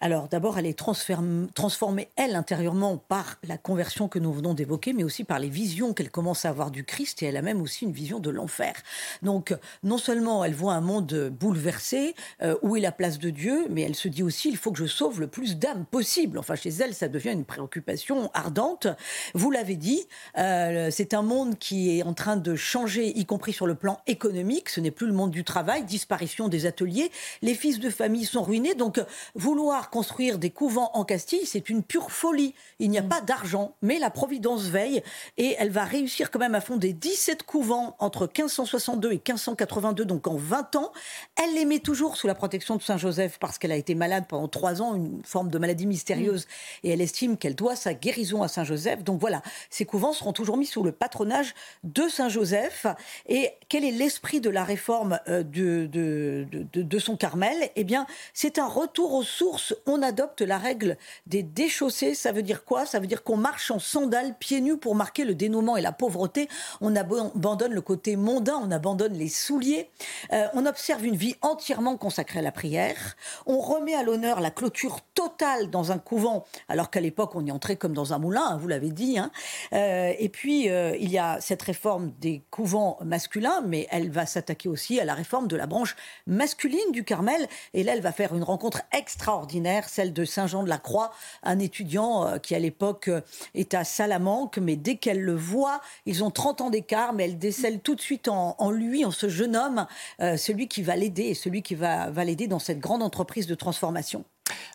Alors 0.00 0.26
d'abord, 0.26 0.58
elle 0.58 0.66
est 0.66 0.76
transformée, 0.76 2.08
elle, 2.16 2.34
intérieurement, 2.34 2.96
par 2.96 3.38
la 3.46 3.56
conversion 3.56 4.08
que 4.08 4.18
nous 4.18 4.32
venons 4.32 4.52
d'évoquer, 4.52 4.92
mais 4.92 5.04
aussi 5.04 5.22
par 5.22 5.38
les 5.38 5.48
visions 5.48 5.94
qu'elle 5.94 6.10
commence 6.10 6.44
à 6.44 6.48
avoir 6.48 6.72
du 6.72 6.82
Christ, 6.82 7.22
et 7.22 7.26
elle 7.26 7.36
a 7.36 7.42
même 7.42 7.62
aussi 7.62 7.84
une 7.84 7.92
vision 7.92 8.18
de 8.18 8.28
l'enfer. 8.28 8.74
Donc, 9.22 9.54
non 9.84 9.98
seulement 9.98 10.44
elle 10.44 10.54
voit 10.54 10.74
un 10.74 10.80
monde 10.80 11.30
bouleversé, 11.38 12.16
euh, 12.42 12.56
où 12.62 12.74
est 12.74 12.80
la 12.80 12.90
place 12.90 13.20
de 13.20 13.30
Dieu, 13.30 13.66
mais 13.70 13.82
elle 13.82 13.94
se 13.94 14.08
dit 14.08 14.24
aussi, 14.24 14.48
il 14.48 14.56
faut 14.56 14.72
que 14.72 14.78
je 14.78 14.86
sauve 14.86 15.20
le 15.20 15.28
plus 15.28 15.56
d'âmes 15.56 15.84
possible. 15.84 16.36
Enfin, 16.36 16.56
chez 16.56 16.70
elle, 16.70 16.94
ça 16.94 17.06
devient 17.06 17.30
une 17.30 17.44
préoccupation 17.44 18.28
ardente. 18.34 18.88
Vous 19.34 19.52
l'avez 19.52 19.76
dit, 19.76 20.08
euh, 20.36 20.88
c'est 20.90 21.14
un 21.14 21.22
monde 21.22 21.58
qui 21.58 21.98
est 21.98 22.02
en 22.02 22.12
train 22.12 22.36
de 22.36 22.51
changer, 22.56 23.18
y 23.18 23.24
compris 23.26 23.52
sur 23.52 23.66
le 23.66 23.74
plan 23.74 24.00
économique. 24.06 24.68
Ce 24.68 24.80
n'est 24.80 24.90
plus 24.90 25.06
le 25.06 25.12
monde 25.12 25.30
du 25.30 25.44
travail, 25.44 25.84
disparition 25.84 26.48
des 26.48 26.66
ateliers. 26.66 27.10
Les 27.42 27.54
fils 27.54 27.78
de 27.78 27.90
famille 27.90 28.24
sont 28.24 28.42
ruinés. 28.42 28.74
Donc, 28.74 29.00
vouloir 29.34 29.90
construire 29.90 30.38
des 30.38 30.50
couvents 30.50 30.90
en 30.94 31.04
Castille, 31.04 31.46
c'est 31.46 31.70
une 31.70 31.82
pure 31.82 32.10
folie. 32.10 32.54
Il 32.78 32.90
n'y 32.90 32.98
a 32.98 33.02
pas 33.02 33.20
d'argent, 33.20 33.74
mais 33.82 33.98
la 33.98 34.10
Providence 34.10 34.64
veille 34.64 35.02
et 35.36 35.54
elle 35.58 35.70
va 35.70 35.84
réussir 35.84 36.30
quand 36.30 36.38
même 36.38 36.54
à 36.54 36.60
fonder 36.60 36.92
17 36.92 37.42
couvents 37.42 37.96
entre 37.98 38.22
1562 38.22 39.08
et 39.08 39.14
1582, 39.14 40.04
donc 40.04 40.26
en 40.26 40.36
20 40.36 40.76
ans. 40.76 40.92
Elle 41.42 41.54
les 41.54 41.64
met 41.64 41.78
toujours 41.78 42.16
sous 42.16 42.26
la 42.26 42.34
protection 42.34 42.76
de 42.76 42.82
Saint-Joseph 42.82 43.38
parce 43.38 43.58
qu'elle 43.58 43.72
a 43.72 43.76
été 43.76 43.94
malade 43.94 44.24
pendant 44.28 44.48
trois 44.48 44.82
ans, 44.82 44.94
une 44.94 45.22
forme 45.24 45.50
de 45.50 45.58
maladie 45.58 45.86
mystérieuse, 45.86 46.46
et 46.82 46.90
elle 46.90 47.00
estime 47.00 47.36
qu'elle 47.36 47.54
doit 47.54 47.76
sa 47.76 47.94
guérison 47.94 48.42
à 48.42 48.48
Saint-Joseph. 48.48 49.02
Donc 49.04 49.20
voilà, 49.20 49.42
ces 49.70 49.84
couvents 49.84 50.12
seront 50.12 50.32
toujours 50.32 50.56
mis 50.56 50.66
sous 50.66 50.82
le 50.82 50.92
patronage 50.92 51.54
de 51.84 52.08
Saint-Joseph. 52.08 52.41
Et 53.28 53.50
quel 53.68 53.84
est 53.84 53.90
l'esprit 53.90 54.40
de 54.40 54.50
la 54.50 54.64
réforme 54.64 55.18
euh, 55.28 55.42
de, 55.42 56.98
son 56.98 57.16
Carmel? 57.16 57.70
Eh 57.76 57.84
bien, 57.84 58.06
c'est 58.34 58.58
un 58.58 58.66
retour 58.66 59.14
aux 59.14 59.22
sources. 59.22 59.74
On 59.86 60.02
adopte 60.02 60.42
la 60.42 60.58
règle 60.58 60.96
des 61.26 61.42
déchaussés. 61.42 62.14
Ça 62.14 62.32
veut 62.32 62.42
dire 62.42 62.64
quoi? 62.64 62.86
Ça 62.86 63.00
veut 63.00 63.06
dire 63.06 63.22
qu'on 63.22 63.36
marche 63.36 63.70
en 63.70 63.78
sandales, 63.78 64.34
pieds 64.38 64.60
nus, 64.60 64.76
pour 64.76 64.94
marquer 64.94 65.24
le 65.24 65.34
dénouement 65.34 65.76
et 65.76 65.80
la 65.80 65.92
pauvreté. 65.92 66.48
On 66.80 66.94
abandonne 66.96 67.72
le 67.72 67.80
côté 67.80 68.16
mondain, 68.16 68.60
on 68.62 68.70
abandonne 68.70 69.14
les 69.14 69.28
souliers. 69.28 69.88
Euh, 70.32 70.46
on 70.54 70.66
observe 70.66 71.04
une 71.04 71.16
vie 71.16 71.36
entièrement 71.42 71.96
consacrée 71.96 72.40
à 72.40 72.42
la 72.42 72.52
prière. 72.52 73.16
On 73.46 73.58
remet 73.58 73.94
à 73.94 74.02
l'honneur 74.02 74.40
la 74.40 74.50
clôture 74.50 75.00
totale 75.14 75.70
dans 75.70 75.92
un 75.92 75.98
couvent, 75.98 76.44
alors 76.68 76.90
qu'à 76.90 77.00
l'époque, 77.00 77.34
on 77.34 77.44
y 77.44 77.50
entrait 77.50 77.76
comme 77.76 77.94
dans 77.94 78.12
un 78.12 78.18
moulin, 78.18 78.44
hein, 78.44 78.58
vous 78.60 78.68
l'avez 78.68 78.90
dit. 78.90 79.18
hein. 79.18 79.30
Euh, 79.72 80.12
et 80.18 80.28
puis, 80.28 80.66
il 80.66 81.10
y 81.10 81.18
a 81.18 81.40
cette 81.40 81.62
réforme 81.62 82.12
des 82.20 82.31
couvents 82.50 82.98
masculins, 83.04 83.62
mais 83.66 83.86
elle 83.90 84.10
va 84.10 84.26
s'attaquer 84.26 84.68
aussi 84.68 84.98
à 85.00 85.04
la 85.04 85.14
réforme 85.14 85.48
de 85.48 85.56
la 85.56 85.66
branche 85.66 85.96
masculine 86.26 86.92
du 86.92 87.04
Carmel. 87.04 87.46
Et 87.74 87.82
là, 87.82 87.94
elle 87.94 88.00
va 88.00 88.12
faire 88.12 88.34
une 88.34 88.42
rencontre 88.42 88.82
extraordinaire, 88.96 89.88
celle 89.88 90.12
de 90.12 90.24
Saint-Jean-de-la-Croix, 90.24 91.12
un 91.42 91.58
étudiant 91.58 92.26
euh, 92.26 92.38
qui, 92.38 92.54
à 92.54 92.58
l'époque, 92.58 93.08
euh, 93.08 93.20
est 93.54 93.74
à 93.74 93.84
Salamanque, 93.84 94.58
mais 94.58 94.76
dès 94.76 94.96
qu'elle 94.96 95.20
le 95.20 95.34
voit, 95.34 95.80
ils 96.06 96.24
ont 96.24 96.30
30 96.30 96.62
ans 96.62 96.70
d'écart, 96.70 97.12
mais 97.12 97.24
elle 97.24 97.38
décèle 97.38 97.80
tout 97.80 97.94
de 97.94 98.00
suite 98.00 98.28
en, 98.28 98.70
lui, 98.70 99.04
en 99.04 99.10
ce 99.10 99.28
jeune 99.28 99.56
homme, 99.56 99.86
euh, 100.20 100.36
celui 100.36 100.68
qui 100.68 100.82
va 100.82 100.96
l'aider 100.96 101.24
et 101.24 101.34
celui 101.34 101.62
qui 101.62 101.74
va 101.74 102.10
l'aider 102.24 102.46
dans 102.46 102.58
cette 102.58 102.80
grande 102.80 103.02
entreprise 103.02 103.46
de 103.46 103.54
transformation. 103.54 104.24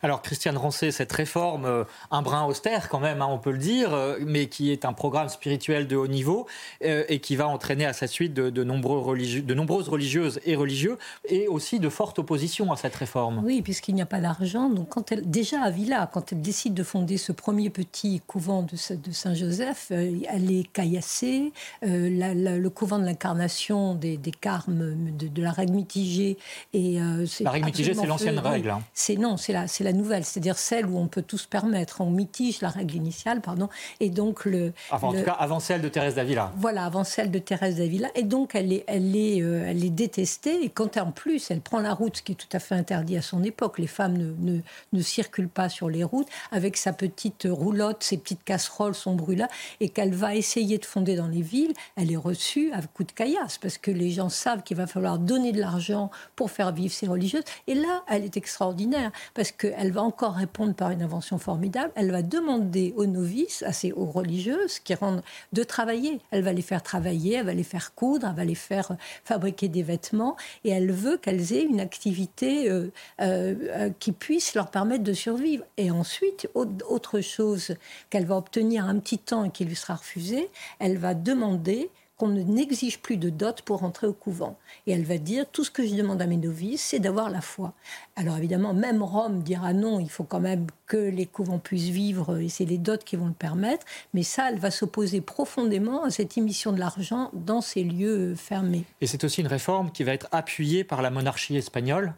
Alors, 0.03 0.21
Christiane 0.21 0.57
Rancé, 0.57 0.91
cette 0.91 1.11
réforme, 1.11 1.65
euh, 1.65 1.83
un 2.11 2.21
brin 2.21 2.45
austère 2.45 2.89
quand 2.89 2.99
même, 2.99 3.21
hein, 3.21 3.27
on 3.29 3.37
peut 3.39 3.51
le 3.51 3.57
dire, 3.57 3.93
euh, 3.93 4.17
mais 4.25 4.47
qui 4.47 4.71
est 4.71 4.85
un 4.85 4.93
programme 4.93 5.29
spirituel 5.29 5.87
de 5.87 5.95
haut 5.95 6.07
niveau 6.07 6.47
euh, 6.83 7.03
et 7.09 7.19
qui 7.19 7.35
va 7.35 7.47
entraîner 7.47 7.85
à 7.85 7.93
sa 7.93 8.07
suite 8.07 8.33
de, 8.33 8.49
de 8.49 8.63
nombreux 8.63 8.99
religieux, 8.99 9.41
de 9.41 9.53
nombreuses 9.53 9.89
religieuses 9.89 10.39
et 10.45 10.55
religieux, 10.55 10.97
et 11.27 11.47
aussi 11.47 11.79
de 11.79 11.89
fortes 11.89 12.19
oppositions 12.19 12.71
à 12.71 12.77
cette 12.77 12.95
réforme. 12.95 13.41
Oui, 13.43 13.61
puisqu'il 13.61 13.95
n'y 13.95 14.01
a 14.01 14.05
pas 14.05 14.19
d'argent. 14.19 14.69
Donc, 14.69 14.89
quand 14.89 15.11
elle, 15.11 15.29
déjà 15.29 15.61
à 15.61 15.69
Villa, 15.69 16.09
quand 16.11 16.31
elle 16.31 16.41
décide 16.41 16.73
de 16.73 16.83
fonder 16.83 17.17
ce 17.17 17.31
premier 17.31 17.69
petit 17.69 18.21
couvent 18.27 18.63
de, 18.63 18.75
Sa- 18.75 18.95
de 18.95 19.11
Saint-Joseph, 19.11 19.87
elle 19.91 20.51
est 20.51 20.63
caillassée. 20.71 21.51
Euh, 21.85 22.09
la- 22.11 22.33
la- 22.33 22.57
le 22.57 22.69
couvent 22.69 22.99
de 22.99 23.05
l'incarnation 23.05 23.93
des, 23.95 24.17
des 24.17 24.31
carmes, 24.31 24.95
de, 25.17 25.27
de 25.27 25.41
la 25.41 25.51
règle 25.51 25.73
mitigée. 25.73 26.37
Et, 26.73 27.01
euh, 27.01 27.25
La 27.41 27.51
règle 27.51 27.65
mitigée, 27.67 27.93
c'est 27.93 28.05
l'ancienne 28.05 28.39
règle, 28.39 28.69
hein. 28.69 28.81
C'est 28.93 29.15
non, 29.15 29.37
c'est 29.37 29.53
la, 29.53 29.67
c'est 29.77 29.83
la 29.83 29.93
nouvelle, 29.93 30.25
c'est-à-dire 30.25 30.57
celle 30.57 30.87
où 30.87 30.97
on 30.97 31.07
peut 31.07 31.21
tout 31.21 31.37
se 31.37 31.47
permettre. 31.47 32.01
On 32.01 32.09
mitige 32.09 32.61
la 32.61 32.69
règle 32.69 32.95
initiale, 32.95 33.41
pardon. 33.41 33.69
Et 33.99 34.09
donc 34.09 34.45
le. 34.45 34.73
Enfin, 34.91 35.07
en 35.07 35.11
le- 35.11 35.19
tout 35.19 35.25
cas, 35.25 35.33
avant 35.33 35.59
celle 35.59 35.81
de 35.81 35.87
Thérèse 35.89 36.15
d'Avila. 36.15 36.51
voilà, 36.57 36.85
avant 36.85 37.03
celle 37.03 37.29
de 37.31 37.39
Thérèse 37.39 37.77
d'Avila. 37.77 38.07
Et 38.15 38.23
donc, 38.23 38.55
elle 38.55 38.73
est, 38.73 38.83
elle, 38.87 39.15
est, 39.15 39.41
euh, 39.41 39.65
elle 39.67 39.83
est 39.83 39.89
détestée. 39.91 40.63
Et 40.63 40.69
quand 40.69 40.97
en 40.97 41.11
plus, 41.11 41.51
elle 41.51 41.61
prend 41.61 41.79
la 41.79 41.93
route, 41.93 42.17
ce 42.17 42.21
qui 42.23 42.31
est 42.31 42.35
tout 42.35 42.47
à 42.53 42.59
fait 42.59 42.75
interdit 42.75 43.17
à 43.17 43.21
son 43.21 43.43
époque, 43.43 43.77
les 43.77 43.87
femmes 43.87 44.17
ne, 44.17 44.33
ne, 44.39 44.59
ne 44.93 45.01
circulent 45.01 45.47
pas 45.49 45.69
sur 45.69 45.89
les 45.89 46.03
routes, 46.03 46.27
avec 46.51 46.75
sa 46.77 46.91
petite 46.93 47.47
roulotte, 47.49 48.01
ses 48.03 48.17
petites 48.17 48.43
casseroles, 48.43 48.95
son 48.95 49.13
brûla, 49.15 49.47
et 49.79 49.89
qu'elle 49.89 50.13
va 50.15 50.33
essayer 50.35 50.77
de 50.79 50.85
fonder 50.85 51.15
dans 51.15 51.27
les 51.27 51.41
villes, 51.41 51.73
elle 51.95 52.11
est 52.11 52.15
reçue 52.17 52.71
à 52.73 52.81
coups 52.81 53.07
de 53.07 53.11
caillasse, 53.13 53.57
parce 53.59 53.77
que 53.77 53.91
les 53.91 54.09
gens 54.09 54.29
savent 54.29 54.63
qu'il 54.63 54.77
va 54.77 54.87
falloir 54.87 55.19
donner 55.19 55.51
de 55.51 55.59
l'argent 55.59 56.09
pour 56.35 56.49
faire 56.51 56.71
vivre 56.71 56.93
ces 56.93 57.05
religieuses. 57.07 57.43
Et 57.67 57.75
là, 57.75 58.03
elle 58.07 58.23
est 58.23 58.37
extraordinaire, 58.37 59.11
parce 59.33 59.51
qu'elle 59.71 59.91
va 59.91 60.01
encore 60.03 60.33
répondre 60.33 60.73
par 60.73 60.91
une 60.91 61.01
invention 61.01 61.37
formidable. 61.37 61.91
Elle 61.95 62.11
va 62.11 62.21
demander 62.21 62.93
aux 62.97 63.05
novices, 63.05 63.63
à 63.63 63.73
ces, 63.73 63.91
aux 63.91 64.05
religieuses, 64.05 64.79
qui 64.79 64.93
rendent, 64.95 65.21
de 65.53 65.63
travailler. 65.63 66.19
Elle 66.31 66.43
va 66.43 66.53
les 66.53 66.61
faire 66.61 66.83
travailler, 66.83 67.35
elle 67.35 67.45
va 67.45 67.53
les 67.53 67.63
faire 67.63 67.93
coudre, 67.95 68.27
elle 68.29 68.35
va 68.35 68.45
les 68.45 68.55
faire 68.55 68.91
euh, 68.91 68.95
fabriquer 69.23 69.67
des 69.67 69.83
vêtements, 69.83 70.35
et 70.63 70.69
elle 70.69 70.91
veut 70.91 71.17
qu'elles 71.17 71.53
aient 71.53 71.63
une 71.63 71.79
activité 71.79 72.69
euh, 72.69 72.89
euh, 73.21 73.89
qui 73.99 74.11
puisse 74.11 74.55
leur 74.55 74.69
permettre 74.71 75.03
de 75.03 75.13
survivre. 75.13 75.63
Et 75.77 75.91
ensuite, 75.91 76.49
au- 76.53 76.65
autre 76.89 77.21
chose 77.21 77.75
qu'elle 78.09 78.25
va 78.25 78.37
obtenir 78.37 78.85
un 78.85 78.99
petit 78.99 79.19
temps 79.19 79.43
et 79.45 79.49
qui 79.49 79.65
lui 79.65 79.75
sera 79.75 79.95
refusée, 79.95 80.49
elle 80.79 80.97
va 80.97 81.13
demander 81.13 81.89
qu'on 82.17 82.27
ne 82.27 82.41
n'exige 82.41 82.99
plus 82.99 83.17
de 83.17 83.29
dot 83.29 83.61
pour 83.61 83.83
entrer 83.83 84.07
au 84.07 84.13
couvent. 84.13 84.57
Et 84.87 84.91
elle 84.91 85.03
va 85.03 85.17
dire, 85.17 85.45
tout 85.51 85.63
ce 85.63 85.71
que 85.71 85.85
je 85.85 85.93
demande 85.93 86.21
à 86.21 86.25
mes 86.25 86.37
novices, 86.37 86.81
c'est 86.81 86.99
d'avoir 86.99 87.29
la 87.29 87.41
foi. 87.41 87.73
Alors 88.15 88.37
évidemment, 88.37 88.73
même 88.73 89.03
Rome 89.03 89.43
dira 89.43 89.73
non, 89.73 89.99
il 89.99 90.09
faut 90.09 90.23
quand 90.23 90.39
même 90.39 90.65
que 90.87 90.97
les 90.97 91.27
couvents 91.27 91.59
puissent 91.59 91.89
vivre, 91.89 92.39
et 92.39 92.49
c'est 92.49 92.65
les 92.65 92.79
dots 92.79 92.97
qui 92.97 93.15
vont 93.15 93.27
le 93.27 93.33
permettre, 93.33 93.85
mais 94.13 94.23
ça, 94.23 94.49
elle 94.49 94.59
va 94.59 94.71
s'opposer 94.71 95.21
profondément 95.21 96.03
à 96.03 96.09
cette 96.09 96.37
émission 96.37 96.71
de 96.71 96.79
l'argent 96.79 97.29
dans 97.33 97.61
ces 97.61 97.83
lieux 97.83 98.35
fermés. 98.35 98.83
Et 99.01 99.07
c'est 99.07 99.23
aussi 99.23 99.41
une 99.41 99.47
réforme 99.47 99.91
qui 99.91 100.03
va 100.03 100.13
être 100.13 100.27
appuyée 100.31 100.83
par 100.83 101.01
la 101.01 101.11
monarchie 101.11 101.55
espagnole 101.55 102.13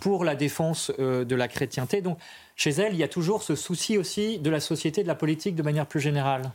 pour 0.00 0.24
la 0.24 0.34
défense 0.34 0.90
euh, 0.98 1.24
de 1.24 1.34
la 1.34 1.46
chrétienté. 1.46 2.00
Donc, 2.00 2.18
chez 2.60 2.72
elle, 2.72 2.92
il 2.92 2.98
y 2.98 3.02
a 3.02 3.08
toujours 3.08 3.42
ce 3.42 3.54
souci 3.54 3.96
aussi 3.96 4.38
de 4.38 4.50
la 4.50 4.60
société, 4.60 5.02
de 5.02 5.08
la 5.08 5.14
politique 5.14 5.54
de 5.54 5.62
manière 5.62 5.86
plus 5.86 5.98
générale. 5.98 6.52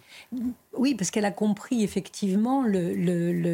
Oui, 0.77 0.93
parce 0.93 1.09
qu'elle 1.09 1.25
a 1.25 1.31
compris 1.31 1.83
effectivement 1.83 2.61
le, 2.61 2.93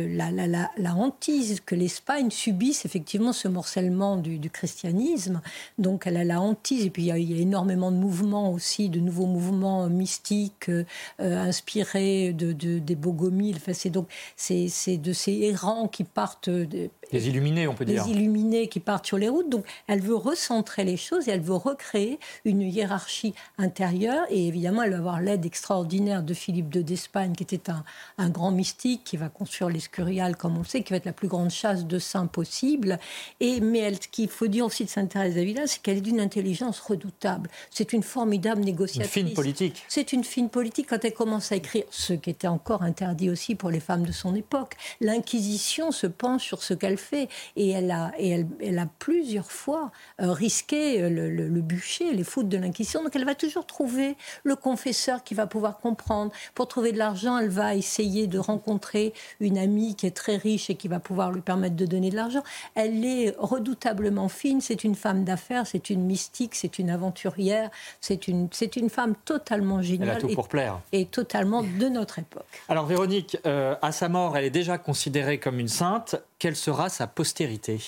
la, 0.07 0.31
la, 0.31 0.95
hantise 0.95 1.61
que 1.65 1.75
l'Espagne 1.75 2.29
subisse 2.29 2.83
effectivement 2.83 3.31
ce 3.31 3.47
morcellement 3.47 4.17
du, 4.17 4.49
christianisme. 4.49 5.41
Donc 5.77 6.05
elle 6.05 6.17
a 6.17 6.25
la 6.25 6.41
hantise, 6.41 6.85
et 6.85 6.89
puis 6.89 7.03
il 7.03 7.05
y, 7.05 7.11
a, 7.11 7.17
énormément 7.17 7.89
de 7.89 7.95
mouvements 7.95 8.51
aussi, 8.51 8.89
de 8.89 8.99
nouveaux 8.99 9.27
mouvements 9.27 9.87
mystiques 9.87 10.69
euh, 10.69 10.83
inspirés 11.19 12.33
de, 12.33 12.51
des 12.51 12.95
Bogomiles. 12.95 13.55
Enfin, 13.55 13.73
c'est 13.73 13.91
donc 13.91 14.09
c'est 14.35 14.97
de 14.97 15.13
ces 15.13 15.39
errants 15.43 15.87
qui 15.87 16.03
partent. 16.03 16.49
De, 16.49 16.89
des 17.13 17.27
illuminés, 17.29 17.67
on 17.67 17.75
peut 17.75 17.85
dire. 17.85 18.03
Des 18.03 18.11
illuminés 18.11 18.67
qui 18.67 18.81
partent 18.81 19.05
sur 19.05 19.17
les 19.17 19.29
routes. 19.29 19.49
Donc 19.49 19.65
elle 19.87 20.01
veut 20.01 20.15
recentrer 20.15 20.83
les 20.83 20.97
choses 20.97 21.29
et 21.29 21.31
elle 21.31 21.41
veut 21.41 21.55
recréer 21.55 22.19
une 22.45 22.61
hiérarchie 22.61 23.33
intérieure. 23.57 24.25
Et 24.29 24.47
évidemment, 24.47 24.83
elle 24.83 24.91
va 24.91 24.97
avoir 24.97 25.21
l'aide 25.21 25.45
extraordinaire 25.45 26.23
de 26.23 26.33
Philippe 26.33 26.73
II 26.73 26.83
d'Espagne, 26.83 27.33
qui 27.33 27.43
était 27.43 27.69
un, 27.69 27.83
un, 28.17 28.29
grand 28.29 28.51
mystique, 28.51 29.03
qui 29.03 29.17
va 29.17 29.29
construire 29.29 29.69
l'Escurial, 29.69 30.35
comme 30.35 30.55
on 30.55 30.59
le 30.59 30.65
sait, 30.65 30.83
qui 30.83 30.93
va 30.93 30.97
être 30.97 31.05
la 31.05 31.13
plus 31.13 31.27
grande 31.27 31.49
chasse 31.49 31.85
de 31.85 31.99
saints 31.99 32.27
possible. 32.27 32.99
Et, 33.39 33.59
mais 33.61 33.79
elle, 33.79 33.95
ce 33.95 34.07
qu'il 34.07 34.29
faut 34.29 34.47
dire 34.47 34.65
aussi 34.65 34.85
de 34.85 34.89
Sainte-Thérèse 34.89 35.35
d'Avila, 35.35 35.67
c'est 35.67 35.81
qu'elle 35.81 35.97
est 35.97 36.01
d'une 36.01 36.19
intelligence 36.19 36.79
redoutable. 36.79 37.49
C'est 37.69 37.93
une 37.93 38.03
formidable 38.03 38.61
négociatrice. 38.61 39.15
Une 39.15 39.27
fine 39.27 39.35
politique. 39.35 39.83
C'est 39.87 40.13
une 40.13 40.23
fine 40.23 40.49
politique 40.49 40.87
quand 40.89 41.03
elle 41.03 41.13
commence 41.13 41.51
à 41.51 41.55
écrire, 41.55 41.83
ce 41.89 42.13
qui 42.13 42.29
était 42.29 42.47
encore 42.47 42.83
interdit 42.83 43.29
aussi 43.29 43.55
pour 43.55 43.69
les 43.69 43.79
femmes 43.79 44.05
de 44.05 44.11
son 44.11 44.35
époque. 44.35 44.75
L'Inquisition 44.99 45.91
se 45.91 46.07
penche 46.07 46.43
sur 46.43 46.63
ce 46.63 46.73
qu'elle 46.73 46.97
fait 46.97 47.29
et 47.55 47.69
elle 47.69 47.91
a, 47.91 48.11
et 48.17 48.29
elle, 48.29 48.47
elle 48.61 48.79
a 48.79 48.87
plusieurs 48.99 49.51
fois 49.51 49.91
euh, 50.21 50.31
risqué 50.31 51.09
le, 51.09 51.29
le, 51.29 51.47
le 51.47 51.61
bûcher, 51.61 52.13
les 52.23 52.43
de 52.43 52.57
l'Inquisition. 52.57 53.03
Donc 53.03 53.15
elle 53.15 53.25
va 53.25 53.35
toujours 53.35 53.65
trouver 53.65 54.15
le 54.43 54.55
confesseur 54.55 55.23
qui 55.23 55.33
va 55.33 55.47
pouvoir 55.47 55.79
comprendre. 55.79 56.31
Pour 56.55 56.67
trouver 56.67 56.91
de 56.91 56.97
l'argent, 56.97 57.37
elle 57.37 57.49
va 57.49 57.75
essayer 57.75 58.27
de 58.27 58.39
rencontrer 58.39 59.13
une 59.39 59.57
amie 59.57 59.95
qui 59.95 60.05
est 60.07 60.15
très 60.15 60.37
riche 60.37 60.69
et 60.69 60.75
qui 60.75 60.87
va 60.87 60.99
pouvoir 60.99 61.31
lui 61.31 61.41
permettre 61.41 61.75
de 61.75 61.85
donner 61.85 62.09
de 62.09 62.15
l'argent. 62.15 62.43
Elle 62.75 63.05
est 63.05 63.35
redoutablement 63.37 64.29
fine, 64.29 64.61
c'est 64.61 64.83
une 64.83 64.95
femme 64.95 65.23
d'affaires, 65.23 65.67
c'est 65.67 65.89
une 65.89 66.03
mystique, 66.03 66.55
c'est 66.55 66.79
une 66.79 66.89
aventurière, 66.89 67.69
c'est 67.99 68.27
une, 68.27 68.47
c'est 68.51 68.75
une 68.75 68.89
femme 68.89 69.15
totalement 69.25 69.81
géniale. 69.81 70.09
Elle 70.09 70.17
a 70.17 70.19
tout 70.19 70.29
et, 70.29 70.35
pour 70.35 70.47
plaire. 70.47 70.79
Et 70.91 71.05
totalement 71.05 71.63
de 71.63 71.89
notre 71.89 72.19
époque. 72.19 72.45
Alors 72.69 72.85
Véronique, 72.85 73.37
euh, 73.45 73.75
à 73.81 73.91
sa 73.91 74.09
mort, 74.09 74.37
elle 74.37 74.45
est 74.45 74.49
déjà 74.49 74.77
considérée 74.77 75.39
comme 75.39 75.59
une 75.59 75.67
sainte. 75.67 76.15
Quelle 76.39 76.55
sera 76.55 76.89
sa 76.89 77.07
postérité? 77.07 77.79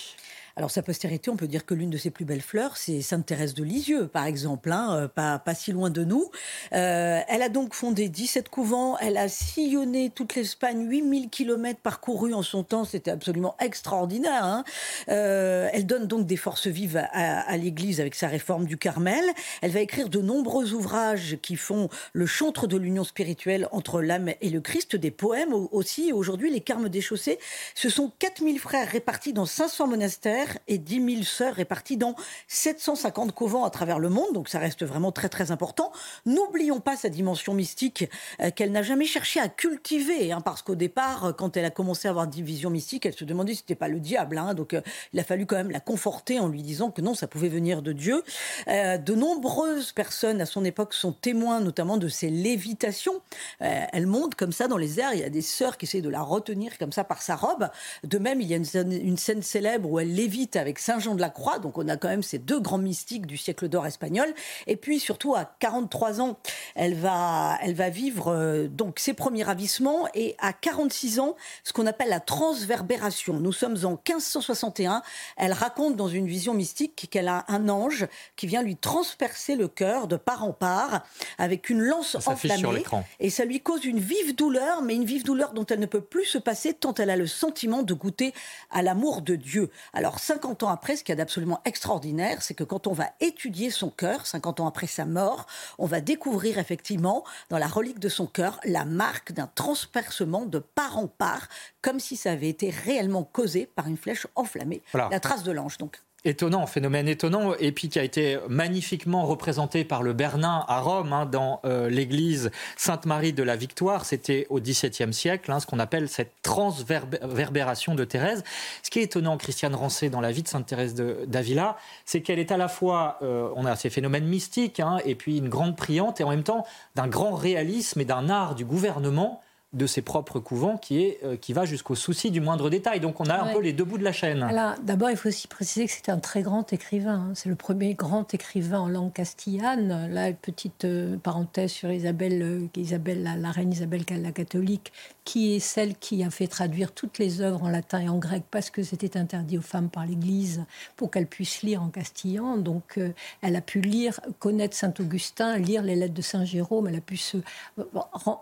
Alors 0.56 0.70
sa 0.70 0.82
postérité, 0.82 1.30
on 1.30 1.36
peut 1.36 1.48
dire 1.48 1.66
que 1.66 1.74
l'une 1.74 1.90
de 1.90 1.96
ses 1.96 2.10
plus 2.10 2.24
belles 2.24 2.40
fleurs, 2.40 2.76
c'est 2.76 3.02
Sainte 3.02 3.26
Thérèse 3.26 3.54
de 3.54 3.64
Lisieux, 3.64 4.06
par 4.06 4.24
exemple, 4.24 4.70
hein, 4.70 4.96
euh, 4.96 5.08
pas, 5.08 5.40
pas 5.40 5.54
si 5.54 5.72
loin 5.72 5.90
de 5.90 6.04
nous. 6.04 6.30
Euh, 6.72 7.20
elle 7.26 7.42
a 7.42 7.48
donc 7.48 7.74
fondé 7.74 8.08
17 8.08 8.48
couvents, 8.48 8.96
elle 8.98 9.16
a 9.16 9.28
sillonné 9.28 10.10
toute 10.14 10.36
l'Espagne, 10.36 10.86
8000 10.88 11.28
kilomètres 11.28 11.80
parcourus 11.80 12.34
en 12.34 12.42
son 12.42 12.62
temps, 12.62 12.84
c'était 12.84 13.10
absolument 13.10 13.56
extraordinaire. 13.58 14.44
Hein. 14.44 14.64
Euh, 15.08 15.68
elle 15.72 15.86
donne 15.86 16.06
donc 16.06 16.24
des 16.24 16.36
forces 16.36 16.68
vives 16.68 16.98
à, 16.98 17.40
à 17.40 17.56
l'Église 17.56 18.00
avec 18.00 18.14
sa 18.14 18.28
réforme 18.28 18.66
du 18.66 18.76
Carmel. 18.76 19.24
Elle 19.60 19.72
va 19.72 19.80
écrire 19.80 20.08
de 20.08 20.20
nombreux 20.20 20.72
ouvrages 20.72 21.36
qui 21.42 21.56
font 21.56 21.88
le 22.12 22.26
chantre 22.26 22.68
de 22.68 22.76
l'union 22.76 23.02
spirituelle 23.02 23.66
entre 23.72 24.00
l'âme 24.00 24.30
et 24.40 24.50
le 24.50 24.60
Christ, 24.60 24.94
des 24.94 25.10
poèmes 25.10 25.52
aussi. 25.72 26.12
Aujourd'hui, 26.12 26.52
les 26.52 26.60
Carmes 26.60 26.88
des 26.88 27.00
Chaussées, 27.00 27.40
ce 27.74 27.88
sont 27.88 28.12
4000 28.20 28.60
frères 28.60 28.88
répartis 28.88 29.32
dans 29.32 29.46
500 29.46 29.88
monastères 29.88 30.43
et 30.68 30.78
10 30.78 31.14
000 31.14 31.22
sœurs 31.24 31.54
réparties 31.54 31.96
dans 31.96 32.14
750 32.48 33.32
couvents 33.32 33.64
à 33.64 33.70
travers 33.70 33.98
le 33.98 34.08
monde, 34.08 34.32
donc 34.32 34.48
ça 34.48 34.58
reste 34.58 34.84
vraiment 34.84 35.12
très 35.12 35.28
très 35.28 35.50
important. 35.50 35.92
N'oublions 36.26 36.80
pas 36.80 36.96
sa 36.96 37.08
dimension 37.08 37.54
mystique 37.54 38.08
euh, 38.40 38.50
qu'elle 38.50 38.72
n'a 38.72 38.82
jamais 38.82 39.06
cherché 39.06 39.40
à 39.40 39.48
cultiver, 39.48 40.32
hein, 40.32 40.40
parce 40.40 40.62
qu'au 40.62 40.74
départ, 40.74 41.26
euh, 41.26 41.32
quand 41.32 41.56
elle 41.56 41.64
a 41.64 41.70
commencé 41.70 42.08
à 42.08 42.10
avoir 42.10 42.26
une 42.26 42.44
vision 42.44 42.70
mystique, 42.70 43.06
elle 43.06 43.14
se 43.14 43.24
demandait 43.24 43.52
si 43.52 43.58
c'était 43.58 43.74
pas 43.74 43.88
le 43.88 44.00
diable, 44.00 44.38
hein, 44.38 44.54
donc 44.54 44.74
euh, 44.74 44.80
il 45.12 45.20
a 45.20 45.24
fallu 45.24 45.46
quand 45.46 45.56
même 45.56 45.70
la 45.70 45.80
conforter 45.80 46.38
en 46.40 46.48
lui 46.48 46.62
disant 46.62 46.90
que 46.90 47.00
non, 47.00 47.14
ça 47.14 47.26
pouvait 47.26 47.48
venir 47.48 47.82
de 47.82 47.92
Dieu. 47.92 48.22
de 48.66 49.14
nombreuses 49.14 49.92
personnes 49.92 50.40
à 50.40 50.46
son 50.46 50.64
époque 50.64 50.94
sont 50.94 51.12
témoins 51.12 51.60
notamment 51.60 51.96
de 51.96 52.08
ses 52.08 52.30
lévitations. 52.30 53.20
elle 53.60 54.06
monte 54.06 54.34
comme 54.34 54.52
ça 54.52 54.68
dans 54.68 54.76
les 54.76 55.00
airs, 55.00 55.14
il 55.14 55.20
y 55.20 55.24
a 55.24 55.30
des 55.30 55.42
sœurs 55.42 55.76
qui 55.76 55.86
essaient 55.86 56.00
de 56.00 56.08
la 56.08 56.22
retenir 56.22 56.78
comme 56.78 56.92
ça 56.92 57.04
par 57.04 57.22
sa 57.22 57.36
robe. 57.36 57.68
De 58.02 58.18
même, 58.18 58.40
il 58.40 58.48
y 58.48 58.54
a 58.54 58.56
une 58.56 58.64
scène, 58.64 58.92
une 58.92 59.16
scène 59.16 59.42
célèbre 59.42 59.90
où 59.90 59.98
elle 59.98 60.14
lévite 60.14 60.33
vite 60.34 60.56
avec 60.56 60.80
Saint 60.80 60.98
Jean 60.98 61.14
de 61.14 61.20
la 61.20 61.30
Croix. 61.30 61.60
Donc 61.60 61.78
on 61.78 61.86
a 61.88 61.96
quand 61.96 62.08
même 62.08 62.24
ces 62.24 62.38
deux 62.38 62.58
grands 62.58 62.78
mystiques 62.78 63.26
du 63.26 63.36
siècle 63.36 63.68
d'or 63.68 63.86
espagnol. 63.86 64.26
Et 64.66 64.74
puis 64.74 64.98
surtout 64.98 65.36
à 65.36 65.44
43 65.60 66.20
ans, 66.20 66.38
elle 66.74 66.94
va, 66.94 67.56
elle 67.62 67.74
va 67.74 67.88
vivre 67.88 68.32
euh, 68.32 68.66
donc 68.66 68.98
ses 68.98 69.14
premiers 69.14 69.44
ravissements 69.44 70.08
et 70.12 70.34
à 70.40 70.52
46 70.52 71.20
ans, 71.20 71.36
ce 71.62 71.72
qu'on 71.72 71.86
appelle 71.86 72.08
la 72.08 72.18
transverbération. 72.18 73.34
Nous 73.34 73.52
sommes 73.52 73.76
en 73.84 73.90
1561. 73.90 75.02
Elle 75.36 75.52
raconte 75.52 75.94
dans 75.94 76.08
une 76.08 76.26
vision 76.26 76.52
mystique 76.52 77.08
qu'elle 77.10 77.28
a 77.28 77.44
un 77.46 77.68
ange 77.68 78.06
qui 78.34 78.48
vient 78.48 78.62
lui 78.62 78.76
transpercer 78.76 79.54
le 79.54 79.68
cœur 79.68 80.08
de 80.08 80.16
part 80.16 80.42
en 80.42 80.52
part 80.52 81.04
avec 81.38 81.70
une 81.70 81.80
lance 81.80 82.16
enflammée. 82.26 82.82
Et 83.20 83.30
ça 83.30 83.44
lui 83.44 83.60
cause 83.60 83.84
une 83.84 84.00
vive 84.00 84.34
douleur, 84.34 84.82
mais 84.82 84.96
une 84.96 85.04
vive 85.04 85.22
douleur 85.22 85.52
dont 85.52 85.66
elle 85.66 85.80
ne 85.80 85.86
peut 85.86 86.00
plus 86.00 86.24
se 86.24 86.38
passer 86.38 86.74
tant 86.74 86.94
elle 86.94 87.10
a 87.10 87.16
le 87.16 87.28
sentiment 87.28 87.82
de 87.82 87.94
goûter 87.94 88.34
à 88.72 88.82
l'amour 88.82 89.22
de 89.22 89.36
Dieu. 89.36 89.70
Alors 89.92 90.18
50 90.24 90.62
ans 90.62 90.70
après, 90.70 90.96
ce 90.96 91.04
qu'il 91.04 91.12
y 91.12 91.12
a 91.12 91.16
d'absolument 91.16 91.60
extraordinaire, 91.66 92.40
c'est 92.40 92.54
que 92.54 92.64
quand 92.64 92.86
on 92.86 92.94
va 92.94 93.10
étudier 93.20 93.68
son 93.68 93.90
cœur, 93.90 94.26
50 94.26 94.60
ans 94.60 94.66
après 94.66 94.86
sa 94.86 95.04
mort, 95.04 95.46
on 95.78 95.84
va 95.84 96.00
découvrir 96.00 96.58
effectivement 96.58 97.24
dans 97.50 97.58
la 97.58 97.66
relique 97.66 97.98
de 97.98 98.08
son 98.08 98.26
cœur 98.26 98.58
la 98.64 98.86
marque 98.86 99.32
d'un 99.32 99.50
transpercement 99.54 100.46
de 100.46 100.60
part 100.60 100.96
en 100.96 101.08
part, 101.08 101.48
comme 101.82 102.00
si 102.00 102.16
ça 102.16 102.30
avait 102.30 102.48
été 102.48 102.70
réellement 102.70 103.22
causé 103.22 103.66
par 103.66 103.86
une 103.86 103.98
flèche 103.98 104.26
enflammée. 104.34 104.82
La 105.10 105.20
trace 105.20 105.42
de 105.42 105.52
l'ange, 105.52 105.76
donc 105.76 106.00
étonnant, 106.24 106.66
phénomène 106.66 107.08
étonnant, 107.08 107.54
et 107.58 107.72
puis 107.72 107.88
qui 107.88 107.98
a 107.98 108.02
été 108.02 108.38
magnifiquement 108.48 109.26
représenté 109.26 109.84
par 109.84 110.02
le 110.02 110.12
Bernin 110.12 110.64
à 110.68 110.80
Rome, 110.80 111.12
hein, 111.12 111.26
dans 111.26 111.60
euh, 111.64 111.88
l'église 111.88 112.50
Sainte-Marie 112.76 113.32
de 113.32 113.42
la 113.42 113.56
Victoire. 113.56 114.04
C'était 114.04 114.46
au 114.50 114.60
XVIIe 114.60 115.12
siècle, 115.12 115.52
hein, 115.52 115.60
ce 115.60 115.66
qu'on 115.66 115.78
appelle 115.78 116.08
cette 116.08 116.32
transverbération 116.42 117.94
de 117.94 118.04
Thérèse. 118.04 118.42
Ce 118.82 118.90
qui 118.90 119.00
est 119.00 119.04
étonnant, 119.04 119.36
Christiane 119.36 119.74
Rancé, 119.74 120.10
dans 120.10 120.20
la 120.20 120.32
vie 120.32 120.42
de 120.42 120.48
Sainte 120.48 120.66
Thérèse 120.66 120.94
d'Avila, 120.94 121.76
c'est 122.04 122.22
qu'elle 122.22 122.38
est 122.38 122.52
à 122.52 122.56
la 122.56 122.68
fois, 122.68 123.18
euh, 123.22 123.48
on 123.56 123.66
a 123.66 123.76
ces 123.76 123.90
phénomènes 123.90 124.26
mystiques, 124.26 124.80
hein, 124.80 124.98
et 125.04 125.14
puis 125.14 125.38
une 125.38 125.48
grande 125.48 125.76
priante, 125.76 126.20
et 126.20 126.24
en 126.24 126.30
même 126.30 126.42
temps 126.42 126.64
d'un 126.94 127.08
grand 127.08 127.34
réalisme 127.34 128.00
et 128.00 128.04
d'un 128.04 128.28
art 128.28 128.54
du 128.54 128.64
gouvernement 128.64 129.40
de 129.74 129.86
ses 129.86 130.02
propres 130.02 130.40
couvents 130.40 130.76
qui, 130.76 131.02
est, 131.02 131.18
euh, 131.24 131.36
qui 131.36 131.52
va 131.52 131.64
jusqu'au 131.64 131.94
souci 131.94 132.30
du 132.30 132.40
moindre 132.40 132.70
détail. 132.70 133.00
Donc 133.00 133.20
on 133.20 133.24
a 133.24 133.34
un 133.34 133.52
peu 133.52 133.60
les 133.60 133.72
deux 133.72 133.84
bouts 133.84 133.98
de 133.98 134.04
la 134.04 134.12
chaîne. 134.12 134.46
D'abord, 134.82 135.10
il 135.10 135.16
faut 135.16 135.28
aussi 135.28 135.48
préciser 135.48 135.86
que 135.86 135.92
c'est 135.92 136.08
un 136.10 136.18
très 136.18 136.42
grand 136.42 136.72
écrivain. 136.72 137.26
Hein. 137.28 137.32
C'est 137.34 137.48
le 137.48 137.56
premier 137.56 137.94
grand 137.94 138.32
écrivain 138.32 138.80
en 138.80 138.88
langue 138.88 139.12
castillane. 139.12 140.12
Là, 140.12 140.32
petite 140.32 140.84
euh, 140.84 141.16
parenthèse 141.16 141.72
sur 141.72 141.90
Isabelle, 141.90 142.42
euh, 142.42 142.66
Isabelle 142.76 143.22
la, 143.22 143.50
reine 143.50 143.72
Isabelle 143.72 144.04
la 144.10 144.32
catholique, 144.32 144.92
qui 145.24 145.54
est 145.54 145.60
celle 145.60 145.96
qui 145.96 146.22
a 146.22 146.30
fait 146.30 146.46
traduire 146.46 146.92
toutes 146.92 147.18
les 147.18 147.40
œuvres 147.40 147.62
en 147.62 147.68
latin 147.68 148.00
et 148.00 148.08
en 148.08 148.18
grec 148.18 148.42
parce 148.50 148.70
que 148.70 148.82
c'était 148.82 149.16
interdit 149.16 149.58
aux 149.58 149.62
femmes 149.62 149.88
par 149.88 150.06
l'Église 150.06 150.64
pour 150.96 151.10
qu'elles 151.10 151.26
puissent 151.26 151.62
lire 151.62 151.82
en 151.82 151.88
castillan. 151.88 152.58
Donc 152.58 153.00
elle 153.40 153.56
a 153.56 153.60
pu 153.60 153.80
lire, 153.80 154.20
connaître 154.38 154.76
Saint-Augustin, 154.76 155.58
lire 155.58 155.82
les 155.82 155.96
lettres 155.96 156.14
de 156.14 156.22
Saint-Jérôme. 156.22 156.88
Elle 156.88 156.96
a 156.96 157.00
pu 157.00 157.16
se 157.16 157.38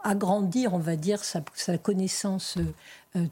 agrandir, 0.05 0.75
on 0.75 0.79
va 0.79 0.97
dire, 0.97 1.25
sa, 1.25 1.43
connaissance 1.79 2.57
euh, 2.59 2.63
euh, 2.63 2.73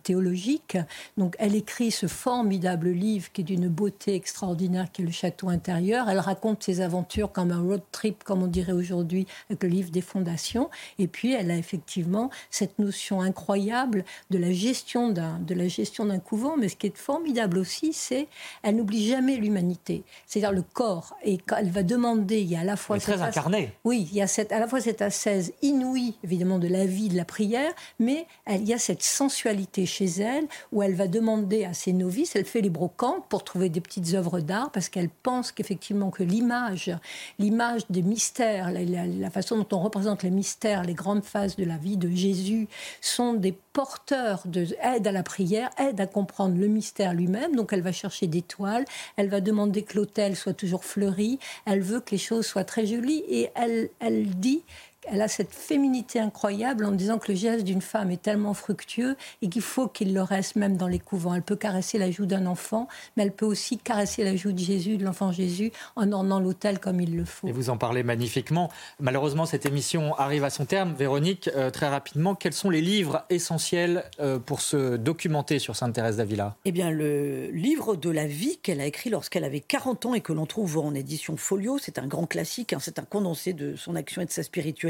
théologique. 0.02 0.76
Donc 1.16 1.36
elle 1.38 1.54
écrit 1.54 1.90
ce 1.90 2.06
formidable 2.06 2.90
livre 2.90 3.30
qui 3.32 3.40
est 3.40 3.44
d'une 3.44 3.68
beauté 3.68 4.14
extraordinaire, 4.14 4.92
qui 4.92 5.02
est 5.02 5.04
le 5.04 5.10
château 5.10 5.48
intérieur. 5.48 6.08
Elle 6.08 6.18
raconte 6.18 6.62
ses 6.62 6.80
aventures 6.80 7.32
comme 7.32 7.50
un 7.50 7.60
road 7.60 7.82
trip, 7.92 8.24
comme 8.24 8.42
on 8.42 8.46
dirait 8.46 8.72
aujourd'hui, 8.72 9.26
avec 9.48 9.62
le 9.62 9.68
livre 9.68 9.90
des 9.90 10.00
fondations. 10.00 10.70
Et 10.98 11.06
puis 11.06 11.32
elle 11.32 11.50
a 11.50 11.56
effectivement 11.56 12.30
cette 12.50 12.78
notion 12.78 13.20
incroyable 13.20 14.04
de 14.30 14.38
la 14.38 14.52
gestion 14.52 15.10
d'un 15.10 15.38
de 15.38 15.54
la 15.54 15.68
gestion 15.68 16.06
d'un 16.06 16.18
couvent. 16.18 16.56
Mais 16.56 16.68
ce 16.68 16.76
qui 16.76 16.88
est 16.88 16.96
formidable 16.96 17.58
aussi, 17.58 17.92
c'est 17.92 18.28
elle 18.62 18.76
n'oublie 18.76 19.06
jamais 19.06 19.36
l'humanité, 19.36 20.04
c'est-à-dire 20.26 20.52
le 20.52 20.62
corps. 20.62 21.16
Et 21.24 21.38
quand 21.38 21.56
elle 21.56 21.70
va 21.70 21.82
demander, 21.82 22.40
il 22.40 22.50
y 22.50 22.56
a 22.56 22.60
à 22.60 22.64
la 22.64 22.76
fois 22.76 22.98
très 22.98 23.20
incarné. 23.22 23.72
Oui, 23.84 24.08
il 24.10 24.16
y 24.16 24.22
a 24.22 24.26
cette, 24.26 24.52
à 24.52 24.58
la 24.58 24.68
fois 24.68 24.80
cette 24.80 25.02
ascèse 25.02 25.52
inouïe 25.62 26.14
évidemment 26.24 26.58
de 26.58 26.68
la 26.68 26.86
vie, 26.86 27.08
de 27.08 27.16
la 27.16 27.24
prière, 27.24 27.72
mais 27.98 28.26
il 28.48 28.66
y 28.66 28.72
a 28.72 28.78
cette 28.78 29.02
sensualité 29.02 29.69
chez 29.78 30.06
elle, 30.20 30.46
où 30.72 30.82
elle 30.82 30.94
va 30.94 31.06
demander 31.06 31.64
à 31.64 31.72
ses 31.72 31.92
novices, 31.92 32.36
elle 32.36 32.44
fait 32.44 32.60
les 32.60 32.70
brocantes 32.70 33.24
pour 33.28 33.44
trouver 33.44 33.68
des 33.68 33.80
petites 33.80 34.14
œuvres 34.14 34.40
d'art, 34.40 34.70
parce 34.70 34.88
qu'elle 34.88 35.08
pense 35.08 35.52
qu'effectivement 35.52 36.10
que 36.10 36.22
l'image, 36.22 36.92
l'image 37.38 37.82
des 37.90 38.02
mystères, 38.02 38.70
la, 38.72 39.30
façon 39.30 39.58
dont 39.58 39.76
on 39.76 39.80
représente 39.80 40.22
les 40.22 40.30
mystères, 40.30 40.82
les 40.82 40.94
grandes 40.94 41.24
phases 41.24 41.56
de 41.56 41.64
la 41.64 41.76
vie 41.76 41.96
de 41.96 42.10
Jésus, 42.10 42.68
sont 43.00 43.34
des 43.34 43.54
porteurs 43.72 44.42
de 44.46 44.66
aide 44.82 45.06
à 45.06 45.12
la 45.12 45.22
prière, 45.22 45.70
aide 45.78 46.00
à 46.00 46.06
comprendre 46.06 46.58
le 46.58 46.66
mystère 46.66 47.14
lui-même. 47.14 47.54
Donc 47.54 47.72
elle 47.72 47.82
va 47.82 47.92
chercher 47.92 48.26
des 48.26 48.42
toiles, 48.42 48.84
elle 49.16 49.28
va 49.28 49.40
demander 49.40 49.82
que 49.82 49.96
l'autel 49.96 50.36
soit 50.36 50.54
toujours 50.54 50.84
fleuri, 50.84 51.38
elle 51.66 51.80
veut 51.80 52.00
que 52.00 52.10
les 52.10 52.18
choses 52.18 52.46
soient 52.46 52.64
très 52.64 52.86
jolies 52.86 53.22
et 53.28 53.50
elle, 53.54 53.90
elle 54.00 54.28
dit 54.28 54.62
elle 55.08 55.22
a 55.22 55.28
cette 55.28 55.52
féminité 55.52 56.20
incroyable 56.20 56.84
en 56.84 56.92
disant 56.92 57.18
que 57.18 57.32
le 57.32 57.38
geste 57.38 57.64
d'une 57.64 57.80
femme 57.80 58.10
est 58.10 58.20
tellement 58.20 58.54
fructueux 58.54 59.16
et 59.42 59.48
qu'il 59.48 59.62
faut 59.62 59.88
qu'il 59.88 60.12
le 60.12 60.22
reste 60.22 60.56
même 60.56 60.76
dans 60.76 60.88
les 60.88 60.98
couvents. 60.98 61.34
Elle 61.34 61.42
peut 61.42 61.56
caresser 61.56 61.98
la 61.98 62.10
joue 62.10 62.26
d'un 62.26 62.46
enfant, 62.46 62.86
mais 63.16 63.22
elle 63.22 63.32
peut 63.32 63.46
aussi 63.46 63.78
caresser 63.78 64.24
la 64.24 64.36
joue 64.36 64.52
de 64.52 64.58
Jésus, 64.58 64.96
de 64.98 65.04
l'enfant 65.04 65.32
Jésus, 65.32 65.72
en 65.96 66.12
ornant 66.12 66.38
l'autel 66.38 66.78
comme 66.78 67.00
il 67.00 67.16
le 67.16 67.24
faut. 67.24 67.48
Et 67.48 67.52
vous 67.52 67.70
en 67.70 67.76
parlez 67.76 68.02
magnifiquement. 68.02 68.70
Malheureusement, 68.98 69.46
cette 69.46 69.64
émission 69.64 70.14
arrive 70.16 70.44
à 70.44 70.50
son 70.50 70.64
terme. 70.64 70.94
Véronique, 70.94 71.48
euh, 71.56 71.70
très 71.70 71.88
rapidement, 71.88 72.34
quels 72.34 72.52
sont 72.52 72.70
les 72.70 72.82
livres 72.82 73.24
essentiels 73.30 74.04
euh, 74.20 74.38
pour 74.38 74.60
se 74.60 74.96
documenter 74.96 75.58
sur 75.58 75.76
Sainte 75.76 75.94
Thérèse 75.94 76.18
d'Avila? 76.18 76.56
Eh 76.64 76.72
bien, 76.72 76.90
le 76.90 77.50
livre 77.50 77.96
de 77.96 78.10
la 78.10 78.26
vie 78.26 78.58
qu'elle 78.58 78.80
a 78.80 78.86
écrit 78.86 79.10
lorsqu'elle 79.10 79.44
avait 79.44 79.60
40 79.60 80.06
ans 80.06 80.14
et 80.14 80.20
que 80.20 80.32
l'on 80.32 80.46
trouve 80.46 80.78
en 80.78 80.94
édition 80.94 81.36
folio, 81.36 81.78
c'est 81.78 81.98
un 81.98 82.06
grand 82.06 82.26
classique, 82.26 82.72
hein. 82.72 82.78
c'est 82.80 82.98
un 82.98 83.04
condensé 83.04 83.52
de 83.52 83.76
son 83.76 83.96
action 83.96 84.22
et 84.22 84.26
de 84.26 84.30
sa 84.30 84.42
spiritualité 84.42 84.89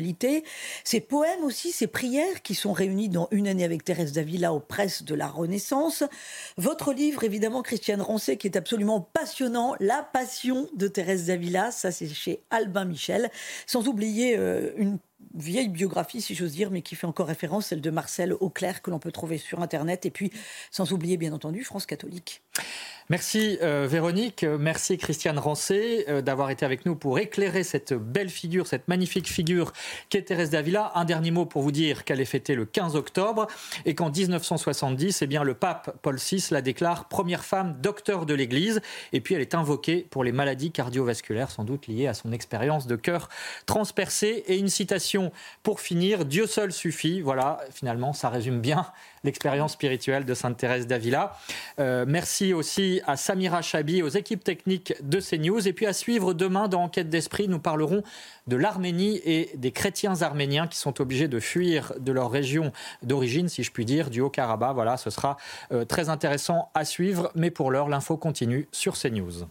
ses 0.84 1.00
poèmes 1.00 1.44
aussi, 1.44 1.72
ses 1.72 1.86
prières 1.86 2.42
qui 2.42 2.54
sont 2.54 2.72
réunies 2.72 3.08
dans 3.08 3.28
Une 3.30 3.48
année 3.48 3.64
avec 3.64 3.84
Thérèse 3.84 4.12
d'Avila 4.12 4.52
aux 4.52 4.60
presses 4.60 5.02
de 5.02 5.14
la 5.14 5.28
Renaissance. 5.28 6.04
Votre 6.56 6.92
livre, 6.92 7.24
évidemment, 7.24 7.62
Christiane 7.62 8.00
Rancet, 8.00 8.36
qui 8.36 8.46
est 8.46 8.56
absolument 8.56 9.00
passionnant, 9.00 9.74
La 9.80 10.02
passion 10.02 10.68
de 10.74 10.88
Thérèse 10.88 11.26
d'Avila, 11.26 11.70
ça 11.70 11.90
c'est 11.90 12.08
chez 12.08 12.42
Albin 12.50 12.84
Michel, 12.84 13.30
sans 13.66 13.88
oublier 13.88 14.36
euh, 14.36 14.72
une 14.76 14.98
vieille 15.34 15.68
biographie, 15.68 16.20
si 16.20 16.34
j'ose 16.34 16.52
dire, 16.52 16.70
mais 16.70 16.82
qui 16.82 16.96
fait 16.96 17.06
encore 17.06 17.26
référence, 17.26 17.66
celle 17.66 17.80
de 17.80 17.90
Marcel 17.90 18.32
Auclair, 18.34 18.82
que 18.82 18.90
l'on 18.90 18.98
peut 18.98 19.12
trouver 19.12 19.38
sur 19.38 19.60
Internet, 19.60 20.06
et 20.06 20.10
puis, 20.10 20.32
sans 20.70 20.92
oublier, 20.92 21.16
bien 21.16 21.32
entendu, 21.32 21.64
France 21.64 21.86
catholique. 21.86 22.42
Merci 23.10 23.58
euh, 23.60 23.88
Véronique, 23.90 24.44
merci 24.44 24.96
Christiane 24.96 25.36
Rancé 25.36 26.04
euh, 26.08 26.22
d'avoir 26.22 26.50
été 26.50 26.64
avec 26.64 26.86
nous 26.86 26.94
pour 26.94 27.18
éclairer 27.18 27.64
cette 27.64 27.92
belle 27.92 28.28
figure, 28.28 28.68
cette 28.68 28.86
magnifique 28.86 29.28
figure 29.28 29.72
qu'est 30.10 30.22
Thérèse 30.22 30.50
d'Avila. 30.50 30.92
Un 30.94 31.04
dernier 31.04 31.32
mot 31.32 31.44
pour 31.44 31.62
vous 31.62 31.72
dire 31.72 32.04
qu'elle 32.04 32.20
est 32.20 32.24
fêtée 32.24 32.54
le 32.54 32.66
15 32.66 32.94
octobre 32.94 33.48
et 33.84 33.96
qu'en 33.96 34.12
1970, 34.12 35.22
eh 35.22 35.26
bien, 35.26 35.42
le 35.42 35.54
pape 35.54 35.96
Paul 36.02 36.18
VI 36.18 36.46
la 36.52 36.62
déclare 36.62 37.08
première 37.08 37.44
femme 37.44 37.76
docteur 37.80 38.26
de 38.26 38.34
l'Église. 38.34 38.80
Et 39.12 39.20
puis 39.20 39.34
elle 39.34 39.40
est 39.40 39.56
invoquée 39.56 40.06
pour 40.08 40.22
les 40.22 40.30
maladies 40.30 40.70
cardiovasculaires, 40.70 41.50
sans 41.50 41.64
doute 41.64 41.88
liées 41.88 42.06
à 42.06 42.14
son 42.14 42.30
expérience 42.30 42.86
de 42.86 42.94
cœur 42.94 43.28
transpercé. 43.66 44.44
Et 44.46 44.56
une 44.56 44.68
citation 44.68 45.09
pour 45.62 45.80
finir, 45.80 46.24
Dieu 46.24 46.46
seul 46.46 46.72
suffit. 46.72 47.20
Voilà, 47.20 47.60
finalement, 47.72 48.12
ça 48.12 48.28
résume 48.28 48.60
bien 48.60 48.86
l'expérience 49.24 49.72
spirituelle 49.72 50.24
de 50.24 50.34
Sainte 50.34 50.56
Thérèse 50.56 50.86
d'Avila. 50.86 51.36
Euh, 51.78 52.04
merci 52.08 52.52
aussi 52.54 53.00
à 53.06 53.16
Samira 53.16 53.62
Chabi, 53.62 54.02
aux 54.02 54.08
équipes 54.08 54.44
techniques 54.44 54.94
de 55.02 55.20
CNews. 55.20 55.66
Et 55.66 55.72
puis 55.72 55.86
à 55.86 55.92
suivre 55.92 56.34
demain 56.34 56.68
dans 56.68 56.82
Enquête 56.82 57.10
d'Esprit, 57.10 57.48
nous 57.48 57.58
parlerons 57.58 58.02
de 58.46 58.56
l'Arménie 58.56 59.20
et 59.24 59.50
des 59.56 59.72
chrétiens 59.72 60.22
arméniens 60.22 60.66
qui 60.66 60.78
sont 60.78 61.00
obligés 61.00 61.28
de 61.28 61.38
fuir 61.40 61.92
de 61.98 62.12
leur 62.12 62.30
région 62.30 62.72
d'origine, 63.02 63.48
si 63.48 63.62
je 63.62 63.70
puis 63.70 63.84
dire, 63.84 64.10
du 64.10 64.20
Haut-Karabakh. 64.20 64.74
Voilà, 64.74 64.96
ce 64.96 65.10
sera 65.10 65.36
euh, 65.72 65.84
très 65.84 66.08
intéressant 66.08 66.70
à 66.74 66.84
suivre. 66.84 67.30
Mais 67.34 67.50
pour 67.50 67.70
l'heure, 67.70 67.88
l'info 67.88 68.16
continue 68.16 68.68
sur 68.72 68.98
CNews. 68.98 69.46